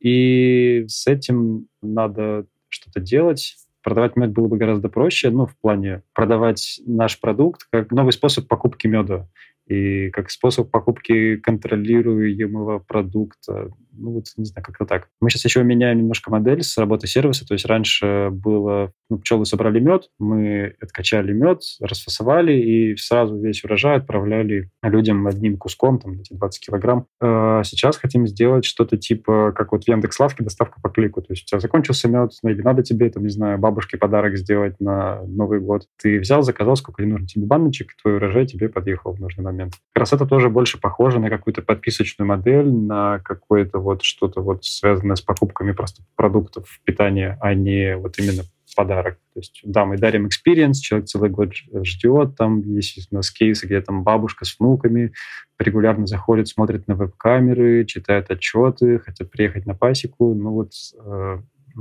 И 0.00 0.84
с 0.88 1.06
этим 1.06 1.68
надо 1.82 2.46
что-то 2.68 2.98
делать 2.98 3.54
продавать 3.84 4.16
мед 4.16 4.32
было 4.32 4.48
бы 4.48 4.56
гораздо 4.56 4.88
проще, 4.88 5.30
ну, 5.30 5.46
в 5.46 5.56
плане 5.56 6.02
продавать 6.14 6.80
наш 6.86 7.20
продукт 7.20 7.68
как 7.70 7.92
новый 7.92 8.12
способ 8.12 8.48
покупки 8.48 8.88
меда 8.88 9.28
и 9.66 10.10
как 10.10 10.30
способ 10.30 10.70
покупки 10.70 11.36
контролируемого 11.36 12.78
продукта. 12.80 13.70
Ну, 13.96 14.10
вот, 14.12 14.24
не 14.36 14.44
знаю, 14.44 14.64
как-то 14.64 14.86
так. 14.86 15.08
Мы 15.20 15.30
сейчас 15.30 15.44
еще 15.44 15.62
меняем 15.62 15.98
немножко 15.98 16.30
модель 16.30 16.62
с 16.62 16.76
работы 16.78 17.06
сервиса. 17.06 17.46
То 17.46 17.54
есть 17.54 17.64
раньше 17.64 18.30
было, 18.30 18.92
ну, 19.08 19.18
пчелы 19.18 19.46
собрали 19.46 19.78
мед, 19.78 20.08
мы 20.18 20.74
откачали 20.80 21.32
мед, 21.32 21.60
расфасовали 21.80 22.52
и 22.52 22.96
сразу 22.96 23.38
весь 23.38 23.62
урожай 23.64 23.96
отправляли 23.96 24.70
людям 24.82 25.26
одним 25.26 25.56
куском, 25.56 25.98
там, 25.98 26.20
эти 26.20 26.34
20 26.34 26.66
килограмм. 26.66 27.06
А 27.20 27.62
сейчас 27.62 27.96
хотим 27.96 28.26
сделать 28.26 28.64
что-то 28.64 28.96
типа, 28.96 29.52
как 29.54 29.72
вот 29.72 29.84
в 29.84 29.88
Яндекс.Лавке, 29.88 30.42
доставка 30.42 30.80
по 30.82 30.88
клику. 30.88 31.22
То 31.22 31.32
есть 31.32 31.44
у 31.44 31.46
тебя 31.46 31.60
закончился 31.60 32.08
мед, 32.08 32.32
ну, 32.42 32.50
или 32.50 32.62
надо 32.62 32.82
тебе, 32.82 33.08
там, 33.10 33.22
не 33.22 33.30
знаю, 33.30 33.58
бабушке 33.58 33.96
подарок 33.96 34.36
сделать 34.36 34.80
на 34.80 35.22
Новый 35.22 35.60
год. 35.60 35.86
Ты 36.02 36.18
взял, 36.18 36.42
заказал, 36.42 36.76
сколько 36.76 37.02
не 37.02 37.10
нужно 37.10 37.26
тебе 37.26 37.46
баночек, 37.46 37.94
твой 38.02 38.16
урожай 38.16 38.46
тебе 38.46 38.68
подъехал 38.68 39.14
в 39.14 39.20
нужный 39.20 39.44
момент. 39.44 39.53
Как 39.62 40.00
раз 40.00 40.12
это 40.12 40.26
тоже 40.26 40.50
больше 40.50 40.80
похоже 40.80 41.18
на 41.18 41.30
какую-то 41.30 41.62
подписочную 41.62 42.28
модель, 42.28 42.70
на 42.70 43.20
какое-то 43.20 43.78
вот 43.78 44.02
что-то 44.02 44.40
вот 44.40 44.64
связанное 44.64 45.16
с 45.16 45.20
покупками 45.20 45.72
просто 45.72 46.02
продуктов 46.16 46.80
питания, 46.84 47.38
а 47.40 47.54
не 47.54 47.96
вот 47.96 48.18
именно 48.18 48.42
подарок. 48.74 49.18
То 49.34 49.40
есть, 49.40 49.60
да, 49.64 49.84
мы 49.84 49.96
дарим 49.96 50.26
experience, 50.26 50.74
человек 50.74 51.08
целый 51.08 51.30
год 51.30 51.52
ждет, 51.84 52.36
там 52.36 52.60
есть 52.60 53.08
у 53.10 53.14
нас 53.14 53.30
кейсы, 53.30 53.66
где 53.66 53.80
там 53.80 54.02
бабушка 54.02 54.44
с 54.44 54.58
внуками 54.58 55.12
регулярно 55.58 56.06
заходит, 56.06 56.48
смотрит 56.48 56.88
на 56.88 56.94
веб-камеры, 56.94 57.84
читает 57.84 58.30
отчеты, 58.30 58.98
хотят 58.98 59.30
приехать 59.30 59.66
на 59.66 59.74
пасеку. 59.74 60.34
Ну 60.34 60.50
вот 60.50 60.72
э, 60.98 61.38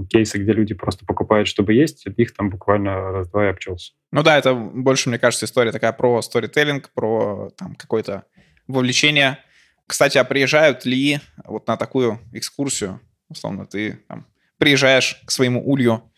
кейсы, 0.09 0.37
где 0.37 0.53
люди 0.53 0.73
просто 0.73 1.05
покупают, 1.05 1.47
чтобы 1.47 1.73
есть, 1.73 2.05
их 2.05 2.33
там 2.33 2.49
буквально 2.49 3.11
раз-два 3.11 3.45
и 3.45 3.49
обчелся. 3.49 3.93
Ну 4.11 4.23
да, 4.23 4.37
это 4.37 4.53
больше, 4.53 5.09
мне 5.09 5.19
кажется, 5.19 5.45
история 5.45 5.71
такая 5.71 5.93
про 5.93 6.21
сторителлинг, 6.21 6.91
про 6.93 7.51
там 7.57 7.75
какое-то 7.75 8.23
вовлечение 8.67 9.39
кстати, 9.87 10.17
а 10.17 10.23
приезжают 10.23 10.85
ли 10.85 11.19
вот 11.45 11.67
на 11.67 11.77
такую 11.77 12.19
экскурсию, 12.31 13.01
условно, 13.29 13.65
ты 13.65 13.99
там, 14.07 14.25
приезжаешь 14.57 15.21
к 15.25 15.31
своему 15.31 15.67
улью, 15.67 16.09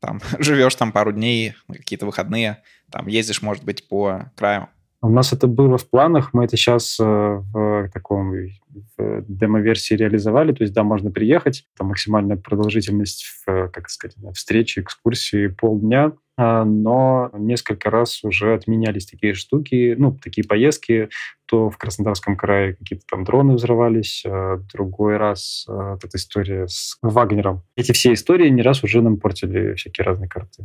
там, 0.00 0.20
живешь 0.38 0.74
там 0.74 0.92
пару 0.92 1.12
дней, 1.12 1.54
какие-то 1.68 2.06
выходные, 2.06 2.62
там, 2.90 3.06
ездишь, 3.06 3.42
может 3.42 3.64
быть, 3.64 3.88
по 3.88 4.32
краю? 4.36 4.68
У 5.02 5.08
нас 5.08 5.32
это 5.32 5.48
было 5.48 5.78
в 5.78 5.90
планах, 5.90 6.32
мы 6.32 6.44
это 6.44 6.56
сейчас 6.56 6.98
э, 7.00 7.04
в 7.04 7.90
таком 7.92 8.32
в 8.96 9.24
демо-версии 9.28 9.94
реализовали, 9.94 10.52
то 10.52 10.62
есть, 10.62 10.72
да, 10.72 10.84
можно 10.84 11.10
приехать, 11.10 11.64
там 11.76 11.88
максимальная 11.88 12.36
продолжительность, 12.36 13.24
в, 13.24 13.68
как 13.68 13.90
сказать, 13.90 14.16
встречи, 14.34 14.80
экскурсии 14.80 15.48
полдня, 15.48 16.12
а, 16.36 16.64
но 16.64 17.30
несколько 17.34 17.90
раз 17.90 18.24
уже 18.24 18.54
отменялись 18.54 19.06
такие 19.06 19.34
штуки, 19.34 19.94
ну, 19.98 20.16
такие 20.16 20.46
поездки, 20.46 21.10
то 21.46 21.68
в 21.68 21.76
Краснодарском 21.76 22.36
крае 22.36 22.74
какие-то 22.74 23.04
там 23.10 23.24
дроны 23.24 23.54
взрывались, 23.54 24.24
а 24.26 24.58
другой 24.72 25.18
раз 25.18 25.66
а, 25.68 25.92
вот 25.92 26.04
эта 26.04 26.16
история 26.16 26.66
с 26.66 26.96
Вагнером. 27.02 27.62
Эти 27.76 27.92
все 27.92 28.12
истории 28.14 28.48
не 28.48 28.62
раз 28.62 28.82
уже 28.82 29.02
нам 29.02 29.18
портили 29.18 29.74
всякие 29.74 30.04
разные 30.04 30.28
карты. 30.28 30.64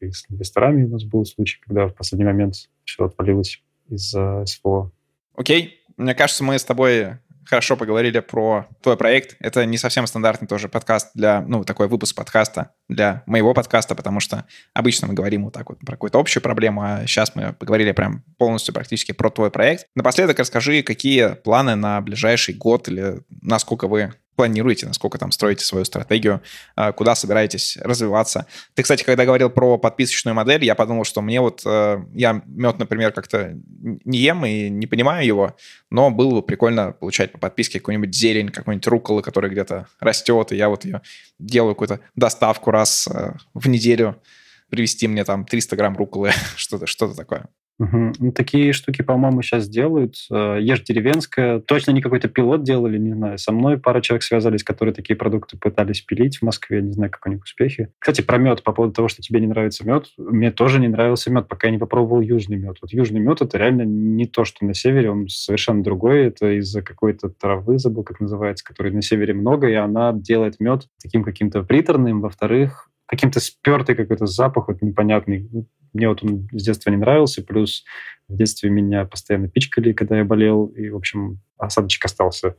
И 0.00 0.10
с 0.10 0.26
инвесторами 0.28 0.84
у 0.84 0.88
нас 0.88 1.04
был 1.04 1.24
случай, 1.24 1.58
когда 1.66 1.86
в 1.86 1.94
последний 1.94 2.26
момент 2.26 2.54
все 2.84 3.06
отвалилось 3.06 3.62
из-за 3.88 4.44
СВО. 4.46 4.92
Окей. 5.36 5.80
Мне 5.96 6.14
кажется, 6.14 6.44
мы 6.44 6.58
с 6.58 6.64
тобой 6.64 7.18
хорошо 7.46 7.76
поговорили 7.76 8.20
про 8.20 8.66
твой 8.82 8.96
проект. 8.96 9.36
Это 9.40 9.64
не 9.64 9.78
совсем 9.78 10.06
стандартный 10.06 10.48
тоже 10.48 10.68
подкаст 10.68 11.10
для, 11.14 11.40
ну, 11.42 11.64
такой 11.64 11.88
выпуск 11.88 12.14
подкаста 12.14 12.72
для 12.88 13.22
моего 13.26 13.54
подкаста, 13.54 13.94
потому 13.94 14.20
что 14.20 14.44
обычно 14.74 15.06
мы 15.06 15.14
говорим 15.14 15.44
вот 15.44 15.54
так 15.54 15.68
вот 15.68 15.78
про 15.80 15.92
какую-то 15.92 16.18
общую 16.18 16.42
проблему, 16.42 16.82
а 16.82 17.06
сейчас 17.06 17.34
мы 17.34 17.52
поговорили 17.52 17.92
прям 17.92 18.24
полностью 18.38 18.74
практически 18.74 19.12
про 19.12 19.30
твой 19.30 19.50
проект. 19.50 19.86
Напоследок 19.94 20.38
расскажи, 20.38 20.82
какие 20.82 21.34
планы 21.34 21.76
на 21.76 22.00
ближайший 22.00 22.54
год 22.54 22.88
или 22.88 23.22
насколько 23.42 23.86
вы 23.86 24.12
планируете, 24.36 24.86
насколько 24.86 25.18
там 25.18 25.32
строите 25.32 25.64
свою 25.64 25.84
стратегию, 25.84 26.42
а, 26.76 26.92
куда 26.92 27.14
собираетесь 27.14 27.76
развиваться. 27.80 28.46
Ты, 28.74 28.82
кстати, 28.82 29.02
когда 29.02 29.24
говорил 29.24 29.50
про 29.50 29.78
подписочную 29.78 30.34
модель, 30.34 30.64
я 30.64 30.74
подумал, 30.74 31.04
что 31.04 31.22
мне 31.22 31.40
вот, 31.40 31.62
э, 31.64 32.04
я 32.14 32.42
мед, 32.46 32.78
например, 32.78 33.12
как-то 33.12 33.58
не 34.04 34.18
ем 34.18 34.44
и 34.44 34.68
не 34.68 34.86
понимаю 34.86 35.26
его, 35.26 35.56
но 35.90 36.10
было 36.10 36.36
бы 36.36 36.42
прикольно 36.42 36.92
получать 36.92 37.32
по 37.32 37.38
подписке 37.38 37.80
какую-нибудь 37.80 38.14
зелень, 38.14 38.50
какую-нибудь 38.50 38.86
руколы, 38.86 39.22
которая 39.22 39.50
где-то 39.50 39.88
растет, 39.98 40.52
и 40.52 40.56
я 40.56 40.68
вот 40.68 40.84
ее 40.84 41.00
делаю 41.38 41.74
какую-то 41.74 42.00
доставку 42.14 42.70
раз 42.70 43.08
э, 43.08 43.32
в 43.54 43.68
неделю, 43.68 44.20
привезти 44.68 45.08
мне 45.08 45.24
там 45.24 45.44
300 45.44 45.76
грамм 45.76 45.96
руколы, 45.96 46.32
что-то 46.56 46.86
что 46.86 47.12
такое. 47.14 47.48
Угу. 47.78 48.32
Такие 48.32 48.72
штуки, 48.72 49.02
по-моему, 49.02 49.42
сейчас 49.42 49.68
делают. 49.68 50.14
Э, 50.30 50.58
Ешь 50.60 50.82
деревенская. 50.82 51.60
Точно 51.60 51.90
не 51.90 52.00
какой-то 52.00 52.28
пилот 52.28 52.62
делали, 52.62 52.96
не 52.96 53.12
знаю. 53.12 53.36
Со 53.38 53.52
мной 53.52 53.78
пара 53.78 54.00
человек 54.00 54.22
связались, 54.22 54.64
которые 54.64 54.94
такие 54.94 55.16
продукты 55.16 55.58
пытались 55.58 56.00
пилить 56.00 56.38
в 56.38 56.42
Москве. 56.42 56.80
Не 56.80 56.92
знаю, 56.92 57.10
как 57.10 57.26
у 57.26 57.30
них 57.30 57.42
успехи. 57.42 57.90
Кстати, 57.98 58.22
про 58.22 58.38
мед, 58.38 58.62
по 58.62 58.72
поводу 58.72 58.94
того, 58.94 59.08
что 59.08 59.20
тебе 59.20 59.40
не 59.40 59.46
нравится 59.46 59.86
мед. 59.86 60.06
Мне 60.16 60.50
тоже 60.50 60.80
не 60.80 60.88
нравился 60.88 61.30
мед, 61.30 61.48
пока 61.48 61.66
я 61.68 61.72
не 61.72 61.78
попробовал 61.78 62.22
южный 62.22 62.56
мед. 62.56 62.78
Вот 62.80 62.92
южный 62.92 63.20
мед— 63.20 63.40
это 63.42 63.58
реально 63.58 63.82
не 63.82 64.26
то, 64.26 64.44
что 64.46 64.64
на 64.64 64.72
севере. 64.72 65.10
Он 65.10 65.28
совершенно 65.28 65.82
другой. 65.82 66.28
Это 66.28 66.58
из-за 66.58 66.80
какой-то 66.80 67.28
травы, 67.28 67.78
забыл, 67.78 68.04
как 68.04 68.20
называется, 68.20 68.64
которой 68.64 68.92
на 68.92 69.02
севере 69.02 69.34
много, 69.34 69.68
и 69.68 69.74
она 69.74 70.14
делает 70.14 70.60
мед 70.60 70.88
таким 71.02 71.22
каким-то 71.22 71.62
приторным. 71.62 72.22
Во-вторых, 72.22 72.88
каким-то 73.06 73.40
спертый 73.40 73.94
какой-то 73.94 74.26
запах 74.26 74.68
вот 74.68 74.82
непонятный. 74.82 75.48
Мне 75.96 76.08
вот 76.08 76.22
он 76.22 76.46
с 76.52 76.62
детства 76.62 76.90
не 76.90 76.98
нравился, 76.98 77.42
плюс 77.42 77.84
в 78.28 78.36
детстве 78.36 78.68
меня 78.68 79.06
постоянно 79.06 79.48
пичкали, 79.48 79.92
когда 79.92 80.18
я 80.18 80.24
болел, 80.24 80.66
и, 80.66 80.90
в 80.90 80.96
общем, 80.96 81.40
осадочек 81.56 82.04
остался. 82.04 82.56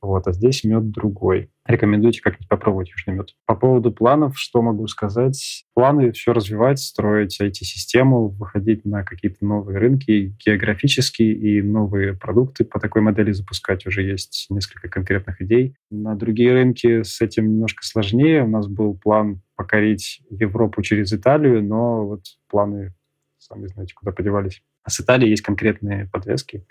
Вот, 0.00 0.28
а 0.28 0.32
здесь 0.32 0.62
мед 0.62 0.90
другой. 0.90 1.50
Рекомендуйте 1.66 2.20
как-нибудь 2.22 2.48
попробовать 2.48 2.90
южный 2.90 3.14
мед. 3.14 3.34
По 3.46 3.56
поводу 3.56 3.90
планов, 3.90 4.38
что 4.38 4.62
могу 4.62 4.86
сказать? 4.86 5.64
Планы 5.74 6.12
все 6.12 6.32
развивать, 6.32 6.78
строить 6.78 7.40
IT-систему, 7.40 8.28
выходить 8.28 8.84
на 8.84 9.02
какие-то 9.02 9.44
новые 9.44 9.78
рынки 9.78 10.36
географические 10.44 11.32
и 11.32 11.62
новые 11.62 12.14
продукты 12.14 12.64
по 12.64 12.78
такой 12.78 13.02
модели 13.02 13.32
запускать. 13.32 13.86
Уже 13.86 14.02
есть 14.02 14.46
несколько 14.50 14.88
конкретных 14.88 15.42
идей. 15.42 15.74
На 15.90 16.14
другие 16.14 16.52
рынки 16.52 17.02
с 17.02 17.20
этим 17.20 17.48
немножко 17.48 17.84
сложнее. 17.84 18.44
У 18.44 18.48
нас 18.48 18.68
был 18.68 18.94
план 18.94 19.42
покорить 19.58 20.22
Европу 20.30 20.82
через 20.82 21.12
Италию, 21.12 21.64
но 21.64 22.06
вот 22.06 22.22
планы, 22.48 22.94
сами 23.38 23.66
знаете, 23.66 23.92
куда 23.92 24.12
подевались. 24.12 24.62
А 24.84 24.90
с 24.90 25.00
Италией 25.00 25.30
есть 25.30 25.42
конкретные 25.42 26.06
подвески. 26.06 26.64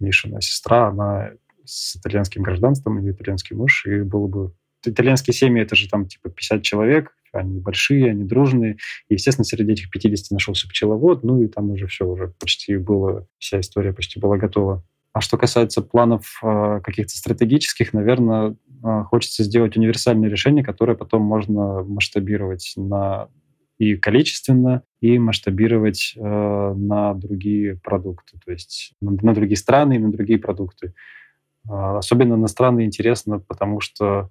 Мишина 0.00 0.40
сестра, 0.40 0.88
она 0.88 1.32
с 1.66 1.96
итальянским 1.96 2.42
гражданством, 2.42 2.98
или 2.98 3.12
итальянский 3.12 3.54
муж, 3.54 3.84
и 3.86 4.00
было 4.00 4.26
бы... 4.26 4.54
Итальянские 4.86 5.34
семьи— 5.34 5.62
это 5.62 5.76
же 5.76 5.86
там 5.88 6.06
типа 6.06 6.30
50 6.30 6.62
человек, 6.62 7.14
они 7.32 7.60
большие, 7.60 8.10
они 8.10 8.24
дружные. 8.24 8.78
И, 9.08 9.14
естественно, 9.14 9.44
среди 9.44 9.72
этих 9.72 9.90
50 9.90 10.30
нашелся 10.30 10.66
пчеловод, 10.66 11.24
ну 11.24 11.42
и 11.42 11.46
там 11.46 11.70
уже 11.70 11.88
все, 11.88 12.06
уже 12.06 12.28
почти 12.40 12.78
было, 12.78 13.26
вся 13.38 13.60
история 13.60 13.92
почти 13.92 14.18
была 14.18 14.38
готова. 14.38 14.82
А 15.12 15.20
что 15.20 15.36
касается 15.36 15.82
планов 15.82 16.38
э, 16.42 16.80
каких-то 16.82 17.12
стратегических, 17.16 17.92
наверное, 17.92 18.56
хочется 18.82 19.44
сделать 19.44 19.76
универсальное 19.76 20.28
решение, 20.28 20.64
которое 20.64 20.96
потом 20.96 21.22
можно 21.22 21.82
масштабировать 21.82 22.74
на 22.76 23.28
и 23.78 23.94
количественно, 23.94 24.82
и 25.00 25.18
масштабировать 25.18 26.14
э, 26.16 26.20
на 26.20 27.14
другие 27.14 27.76
продукты, 27.76 28.38
то 28.44 28.50
есть 28.50 28.92
на, 29.00 29.12
на 29.22 29.34
другие 29.34 29.56
страны 29.56 29.94
и 29.94 29.98
на 29.98 30.10
другие 30.10 30.38
продукты. 30.38 30.94
Э, 31.68 31.98
особенно 31.98 32.36
на 32.36 32.48
страны 32.48 32.84
интересно, 32.84 33.38
потому 33.38 33.80
что 33.80 34.30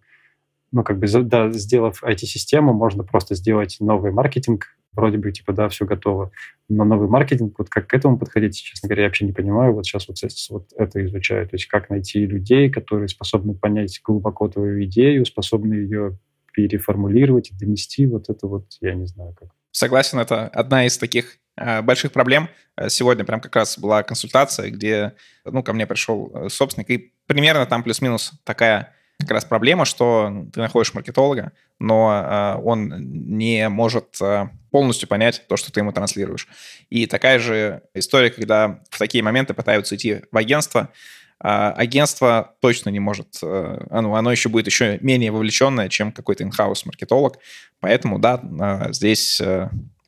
ну, 0.78 0.84
как 0.84 1.00
бы, 1.00 1.08
да, 1.24 1.50
сделав 1.50 2.04
IT-систему, 2.04 2.72
можно 2.72 3.04
просто 3.04 3.34
сделать 3.34 3.78
новый 3.80 4.12
маркетинг, 4.12 4.78
вроде 4.92 5.18
бы, 5.18 5.32
типа, 5.32 5.52
да, 5.52 5.70
все 5.70 5.86
готово. 5.86 6.32
Но 6.70 6.84
новый 6.84 7.08
маркетинг, 7.08 7.56
вот 7.58 7.68
как 7.68 7.88
к 7.88 7.96
этому 7.96 8.20
подходить, 8.20 8.62
честно 8.62 8.88
говоря, 8.88 9.04
я 9.04 9.10
вообще 9.10 9.26
не 9.26 9.34
понимаю. 9.34 9.74
Вот 9.74 9.88
сейчас 9.88 10.08
вот, 10.08 10.18
вот 10.52 10.68
это 10.78 11.04
изучаю. 11.04 11.48
То 11.50 11.56
есть 11.56 11.66
как 11.66 11.90
найти 11.90 12.28
людей, 12.28 12.70
которые 12.70 13.08
способны 13.08 13.56
понять 13.56 14.00
глубоко 14.04 14.48
твою 14.50 14.84
идею, 14.84 15.26
способны 15.26 15.74
ее 15.74 16.20
переформулировать 16.54 17.50
и 17.50 17.56
донести. 17.56 18.06
Вот 18.06 18.30
это 18.30 18.46
вот 18.46 18.66
я 18.80 18.94
не 18.94 19.08
знаю 19.08 19.34
как. 19.40 19.50
Согласен, 19.72 20.20
это 20.20 20.48
одна 20.48 20.86
из 20.86 21.00
таких 21.00 21.40
э, 21.56 21.82
больших 21.82 22.12
проблем. 22.12 22.50
Э, 22.76 22.90
сегодня 22.90 23.26
прям 23.26 23.42
как 23.42 23.56
раз 23.56 23.80
была 23.80 24.04
консультация, 24.04 24.70
где 24.70 25.14
ну, 25.44 25.64
ко 25.64 25.74
мне 25.74 25.88
пришел 25.88 26.32
э, 26.36 26.50
собственник, 26.50 26.90
и 26.92 27.14
примерно 27.26 27.66
там 27.66 27.82
плюс-минус 27.82 28.34
такая 28.44 28.94
как 29.20 29.32
раз 29.32 29.46
проблема, 29.46 29.86
что 29.86 30.46
ты 30.54 30.60
находишь 30.60 30.94
маркетолога, 30.94 31.52
но 31.80 32.56
э, 32.58 32.62
он 32.64 32.94
не 33.38 33.68
может 33.68 34.18
э, 34.22 34.50
полностью 34.72 35.10
понять 35.10 35.44
то, 35.50 35.58
что 35.58 35.72
ты 35.72 35.80
ему 35.80 35.92
транслируешь. 35.92 36.48
И 36.90 37.08
такая 37.08 37.40
же 37.40 37.82
история, 37.94 38.30
когда 38.30 38.80
в 38.90 39.00
такие 39.00 39.24
моменты 39.24 39.54
пытаются 39.54 39.96
идти 39.96 40.22
в 40.32 40.38
агентство, 40.38 40.90
а 41.40 41.72
агентство 41.72 42.56
точно 42.62 42.90
не 42.90 43.00
может, 43.00 43.40
э, 43.42 43.86
оно, 43.90 44.16
оно 44.16 44.32
еще 44.32 44.50
будет 44.50 44.68
еще 44.68 45.00
менее 45.02 45.32
вовлеченное, 45.32 45.90
чем 45.90 46.12
какой-то 46.12 46.44
инхаус 46.44 46.86
маркетолог. 46.86 47.40
Поэтому, 47.80 48.20
да, 48.20 48.42
а, 48.60 48.92
здесь 48.94 49.42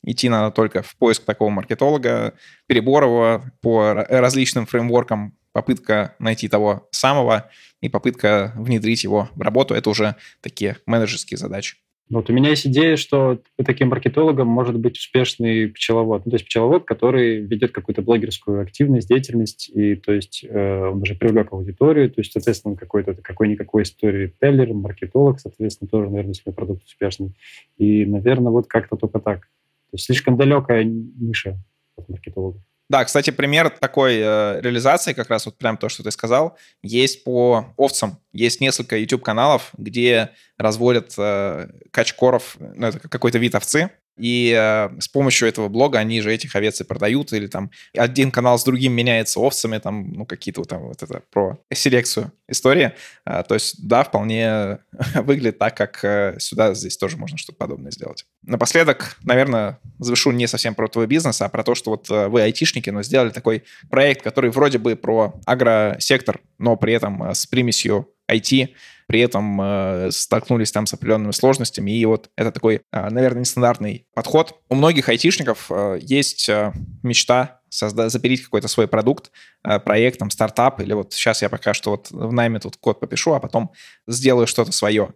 идти 0.02 0.28
надо 0.28 0.50
только 0.50 0.82
в 0.82 0.96
поиск 0.96 1.24
такого 1.24 1.50
маркетолога, 1.50 2.34
перебор 2.66 3.42
по 3.60 3.92
различным 4.08 4.66
фреймворкам, 4.66 5.34
попытка 5.52 6.14
найти 6.18 6.48
того 6.48 6.88
самого 6.90 7.50
и 7.80 7.88
попытка 7.88 8.52
внедрить 8.56 9.04
его 9.04 9.28
в 9.34 9.40
работу. 9.40 9.74
Это 9.74 9.90
уже 9.90 10.16
такие 10.40 10.76
менеджерские 10.86 11.38
задачи. 11.38 11.76
Вот 12.10 12.28
у 12.28 12.32
меня 12.32 12.50
есть 12.50 12.66
идея, 12.66 12.96
что 12.96 13.40
таким 13.64 13.88
маркетологом 13.90 14.48
может 14.48 14.76
быть 14.76 14.98
успешный 14.98 15.68
пчеловод. 15.68 16.24
Ну, 16.24 16.30
то 16.32 16.34
есть 16.34 16.44
пчеловод, 16.44 16.84
который 16.84 17.40
ведет 17.42 17.70
какую-то 17.70 18.02
блогерскую 18.02 18.62
активность, 18.62 19.08
деятельность, 19.08 19.70
и 19.72 19.94
то 19.94 20.12
есть 20.12 20.44
э, 20.44 20.88
он 20.88 21.02
уже 21.02 21.14
привлек 21.14 21.52
аудиторию, 21.52 22.10
то 22.10 22.20
есть, 22.20 22.32
соответственно, 22.32 22.74
какой-то 22.74 23.14
какой-никакой 23.14 23.84
сторителлер, 23.84 24.74
маркетолог, 24.74 25.38
соответственно, 25.38 25.88
тоже, 25.88 26.10
наверное, 26.10 26.34
свой 26.34 26.52
продукт 26.52 26.84
успешный. 26.84 27.32
И, 27.78 28.04
наверное, 28.04 28.50
вот 28.50 28.66
как-то 28.66 28.96
только 28.96 29.20
так. 29.20 29.42
То 29.42 29.94
есть 29.94 30.06
слишком 30.06 30.36
далекая 30.36 30.82
ниша 30.82 31.58
от 31.96 32.08
маркетологов. 32.08 32.60
Да, 32.90 33.04
кстати, 33.04 33.30
пример 33.30 33.70
такой 33.70 34.16
э, 34.16 34.60
реализации, 34.60 35.12
как 35.12 35.30
раз 35.30 35.46
вот 35.46 35.56
прям 35.56 35.76
то, 35.76 35.88
что 35.88 36.02
ты 36.02 36.10
сказал, 36.10 36.58
есть 36.82 37.22
по 37.22 37.72
овцам. 37.76 38.18
Есть 38.32 38.60
несколько 38.60 38.98
YouTube-каналов, 38.98 39.70
где 39.78 40.30
разводят 40.58 41.14
э, 41.16 41.68
качкоров, 41.92 42.56
ну, 42.58 42.88
это 42.88 42.98
какой-то 43.08 43.38
вид 43.38 43.54
овцы, 43.54 43.92
и 44.20 44.54
э, 44.56 44.90
с 45.00 45.08
помощью 45.08 45.48
этого 45.48 45.68
блога 45.68 45.98
они 45.98 46.20
же 46.20 46.32
этих 46.32 46.54
овец 46.54 46.80
и 46.80 46.84
продают, 46.84 47.32
или 47.32 47.46
там 47.46 47.70
один 47.96 48.30
канал 48.30 48.58
с 48.58 48.64
другим 48.64 48.92
меняется 48.92 49.40
овцами, 49.40 49.78
там, 49.78 50.12
ну, 50.12 50.26
какие-то 50.26 50.60
вот 50.60 50.68
там 50.68 50.82
вот 50.88 51.02
это 51.02 51.22
про 51.30 51.58
селекцию 51.72 52.32
истории. 52.48 52.92
Э, 53.24 53.42
то 53.46 53.54
есть, 53.54 53.86
да, 53.86 54.04
вполне 54.04 54.78
выглядит 55.14 55.58
так, 55.58 55.76
как 55.76 56.04
э, 56.04 56.36
сюда 56.38 56.74
здесь 56.74 56.96
тоже 56.96 57.16
можно 57.16 57.38
что-то 57.38 57.56
подобное 57.58 57.90
сделать. 57.90 58.26
Напоследок, 58.42 59.16
наверное, 59.22 59.78
завершу 59.98 60.32
не 60.32 60.46
совсем 60.46 60.74
про 60.74 60.88
твой 60.88 61.06
бизнес, 61.06 61.40
а 61.40 61.48
про 61.48 61.62
то, 61.62 61.74
что 61.74 61.90
вот 61.90 62.10
э, 62.10 62.28
вы 62.28 62.42
айтишники, 62.42 62.90
но 62.90 63.02
сделали 63.02 63.30
такой 63.30 63.64
проект, 63.88 64.22
который 64.22 64.50
вроде 64.50 64.78
бы 64.78 64.96
про 64.96 65.40
агросектор, 65.46 66.40
но 66.58 66.76
при 66.76 66.92
этом 66.92 67.22
э, 67.22 67.34
с 67.34 67.46
примесью 67.46 68.08
IT, 68.30 68.70
при 69.06 69.20
этом 69.20 69.60
э, 69.60 70.10
столкнулись 70.12 70.70
там 70.70 70.86
с 70.86 70.94
определенными 70.94 71.32
сложностями. 71.32 71.90
И 71.90 72.04
вот 72.04 72.30
это 72.36 72.52
такой, 72.52 72.82
э, 72.92 73.10
наверное, 73.10 73.40
нестандартный 73.40 74.06
подход. 74.14 74.60
У 74.68 74.76
многих 74.76 75.08
айтишников 75.08 75.66
э, 75.70 75.98
есть 76.00 76.48
э, 76.48 76.72
мечта 77.02 77.60
создать, 77.70 78.12
запереть 78.12 78.44
какой-то 78.44 78.68
свой 78.68 78.86
продукт, 78.86 79.32
э, 79.64 79.80
проект, 79.80 80.18
там, 80.18 80.30
стартап, 80.30 80.80
или 80.80 80.92
вот 80.92 81.12
сейчас 81.12 81.42
я 81.42 81.48
пока 81.48 81.74
что 81.74 81.90
вот 81.90 82.10
в 82.10 82.32
найме 82.32 82.60
тут 82.60 82.76
код 82.76 83.00
попишу, 83.00 83.32
а 83.32 83.40
потом 83.40 83.72
сделаю 84.06 84.46
что-то 84.46 84.70
свое. 84.70 85.14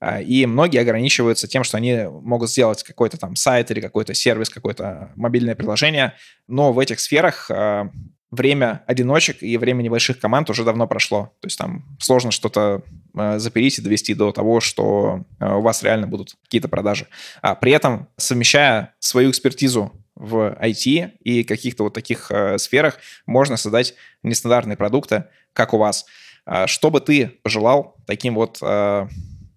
Э, 0.00 0.22
и 0.22 0.46
многие 0.46 0.80
ограничиваются 0.80 1.46
тем, 1.46 1.64
что 1.64 1.76
они 1.76 2.04
могут 2.04 2.50
сделать 2.50 2.82
какой-то 2.82 3.16
там 3.16 3.36
сайт 3.36 3.70
или 3.70 3.80
какой-то 3.80 4.14
сервис, 4.14 4.48
какое-то 4.48 5.12
мобильное 5.14 5.54
приложение, 5.54 6.14
но 6.48 6.72
в 6.72 6.78
этих 6.78 7.00
сферах 7.00 7.50
э, 7.50 7.84
время 8.30 8.82
одиночек 8.86 9.42
и 9.42 9.56
время 9.56 9.82
небольших 9.82 10.18
команд 10.18 10.50
уже 10.50 10.64
давно 10.64 10.86
прошло. 10.86 11.32
То 11.40 11.46
есть 11.46 11.58
там 11.58 11.84
сложно 12.00 12.30
что-то 12.30 12.82
э, 13.14 13.38
запереть 13.38 13.78
и 13.78 13.82
довести 13.82 14.14
до 14.14 14.32
того, 14.32 14.60
что 14.60 15.24
э, 15.38 15.54
у 15.54 15.60
вас 15.60 15.82
реально 15.82 16.06
будут 16.06 16.36
какие-то 16.44 16.68
продажи. 16.68 17.06
А 17.42 17.54
при 17.54 17.72
этом, 17.72 18.08
совмещая 18.16 18.94
свою 18.98 19.30
экспертизу 19.30 19.92
в 20.16 20.56
IT 20.60 21.12
и 21.20 21.44
каких-то 21.44 21.84
вот 21.84 21.94
таких 21.94 22.30
э, 22.30 22.58
сферах, 22.58 22.98
можно 23.26 23.56
создать 23.56 23.94
нестандартные 24.22 24.76
продукты, 24.76 25.24
как 25.52 25.72
у 25.74 25.78
вас. 25.78 26.06
А 26.44 26.66
что 26.66 26.90
бы 26.90 27.00
ты 27.00 27.38
пожелал 27.42 27.96
таким 28.06 28.34
вот 28.34 28.58
э, 28.62 29.08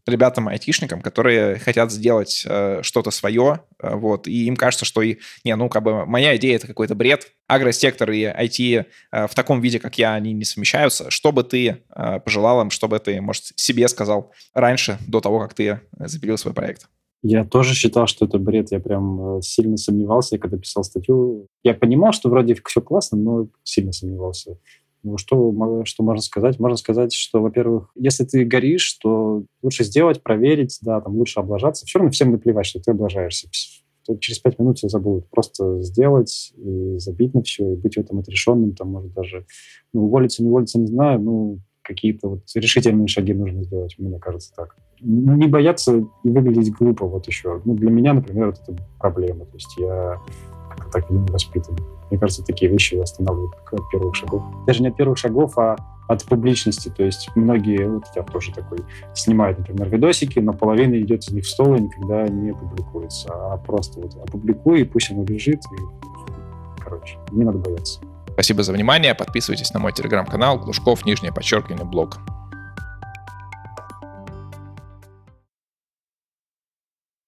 ребятам-айтишникам, 0.09 1.01
которые 1.01 1.59
хотят 1.59 1.91
сделать 1.91 2.43
э, 2.45 2.81
что-то 2.81 3.11
свое, 3.11 3.61
э, 3.81 3.95
вот, 3.95 4.27
и 4.27 4.45
им 4.45 4.55
кажется, 4.55 4.85
что, 4.85 5.01
и, 5.01 5.17
не, 5.43 5.55
ну, 5.55 5.69
как 5.69 5.83
бы 5.83 6.05
моя 6.05 6.35
идея— 6.37 6.55
это 6.57 6.67
какой-то 6.67 6.95
бред, 6.95 7.31
агросектор 7.47 8.11
и 8.11 8.23
IT 8.23 8.85
э, 9.11 9.27
в 9.27 9.35
таком 9.35 9.61
виде, 9.61 9.79
как 9.79 9.97
я, 9.97 10.13
они 10.13 10.33
не 10.33 10.45
совмещаются. 10.45 11.09
Что 11.09 11.31
бы 11.31 11.43
ты 11.43 11.83
э, 11.95 12.19
пожелал 12.19 12.61
им, 12.61 12.69
что 12.69 12.87
бы 12.87 12.99
ты, 12.99 13.21
может, 13.21 13.45
себе 13.55 13.87
сказал 13.87 14.31
раньше, 14.53 14.97
до 15.07 15.21
того, 15.21 15.39
как 15.39 15.53
ты 15.53 15.81
запилил 15.97 16.37
свой 16.37 16.53
проект? 16.53 16.87
Я 17.21 17.43
тоже 17.43 17.73
считал, 17.73 18.07
что 18.07 18.25
это 18.25 18.37
бред. 18.37 18.71
Я 18.71 18.79
прям 18.79 19.37
э, 19.37 19.41
сильно 19.41 19.75
сомневался, 19.77 20.37
когда 20.37 20.57
писал 20.57 20.83
статью. 20.83 21.47
Я 21.63 21.73
понимал, 21.73 22.13
что 22.13 22.29
вроде 22.29 22.55
все 22.65 22.81
классно, 22.81 23.17
но 23.17 23.47
сильно 23.63 23.91
сомневался. 23.91 24.57
Ну, 25.03 25.17
что, 25.17 25.53
что 25.85 26.03
можно 26.03 26.21
сказать? 26.21 26.59
Можно 26.59 26.77
сказать, 26.77 27.13
что, 27.13 27.41
во-первых, 27.41 27.89
если 27.95 28.25
ты 28.25 28.43
горишь, 28.43 28.93
то 29.01 29.43
лучше 29.61 29.83
сделать, 29.83 30.21
проверить, 30.21 30.77
да, 30.81 30.99
там 30.99 31.15
лучше 31.15 31.39
облажаться. 31.39 31.85
Все 31.85 31.99
равно 31.99 32.11
всем 32.11 32.31
наплевать, 32.31 32.65
что 32.65 32.79
ты 32.79 32.91
облажаешься. 32.91 33.49
Через 34.19 34.39
пять 34.39 34.59
минут 34.59 34.77
все 34.77 34.89
забудут. 34.89 35.29
Просто 35.29 35.81
сделать 35.81 36.51
и 36.57 36.97
забить 36.97 37.33
на 37.33 37.43
все, 37.43 37.73
и 37.73 37.75
быть 37.75 37.95
в 37.95 37.99
этом 37.99 38.19
отрешенным, 38.19 38.73
там, 38.73 38.89
может, 38.89 39.13
даже 39.13 39.45
ну, 39.93 40.05
уволиться, 40.05 40.43
не 40.43 40.49
уволиться, 40.49 40.79
не 40.79 40.87
знаю, 40.87 41.21
ну, 41.21 41.59
какие-то 41.81 42.29
вот 42.29 42.41
решительные 42.55 43.07
шаги 43.07 43.33
нужно 43.33 43.63
сделать, 43.63 43.95
мне 43.97 44.19
кажется 44.19 44.53
так. 44.55 44.75
Не 45.01 45.47
бояться 45.47 46.03
выглядеть 46.23 46.73
глупо, 46.73 47.05
вот 47.05 47.27
еще. 47.27 47.61
Ну, 47.63 47.73
для 47.73 47.89
меня, 47.89 48.13
например, 48.13 48.47
вот 48.47 48.59
это 48.67 48.83
проблема. 48.99 49.45
То 49.45 49.55
есть 49.55 49.77
я 49.77 50.19
как-то 50.69 50.91
так 50.91 51.09
не 51.09 51.19
воспитан. 51.31 51.77
Мне 52.09 52.19
кажется, 52.19 52.43
такие 52.43 52.71
вещи 52.71 52.95
останавливают 52.95 53.53
от 53.71 53.89
первых 53.89 54.15
шагов. 54.15 54.43
Даже 54.65 54.81
не 54.81 54.89
от 54.89 54.97
первых 54.97 55.17
шагов, 55.17 55.57
а 55.57 55.77
от 56.07 56.23
публичности. 56.25 56.89
То 56.89 57.03
есть 57.03 57.29
многие, 57.35 57.87
вот 57.87 58.03
я 58.15 58.23
тоже 58.23 58.51
такой, 58.51 58.79
снимают, 59.13 59.59
например, 59.59 59.89
видосики, 59.89 60.39
но 60.39 60.53
половина 60.53 60.99
идет 60.99 61.23
из 61.23 61.31
них 61.31 61.43
в 61.43 61.49
стол 61.49 61.75
и 61.75 61.81
никогда 61.81 62.27
не 62.27 62.51
публикуется. 62.51 63.29
А 63.31 63.57
просто 63.57 64.01
вот 64.01 64.15
опубликуй, 64.15 64.81
и 64.81 64.83
пусть 64.83 65.11
оно 65.11 65.23
лежит. 65.23 65.61
И, 65.71 66.83
короче, 66.83 67.17
не 67.31 67.43
надо 67.45 67.59
бояться. 67.59 68.01
Спасибо 68.33 68.63
за 68.63 68.73
внимание. 68.73 69.13
Подписывайтесь 69.13 69.73
на 69.73 69.79
мой 69.79 69.93
телеграм-канал 69.93 70.59
Глушков, 70.59 71.05
нижнее 71.05 71.31
подчеркивание, 71.31 71.85
блог. 71.85 72.17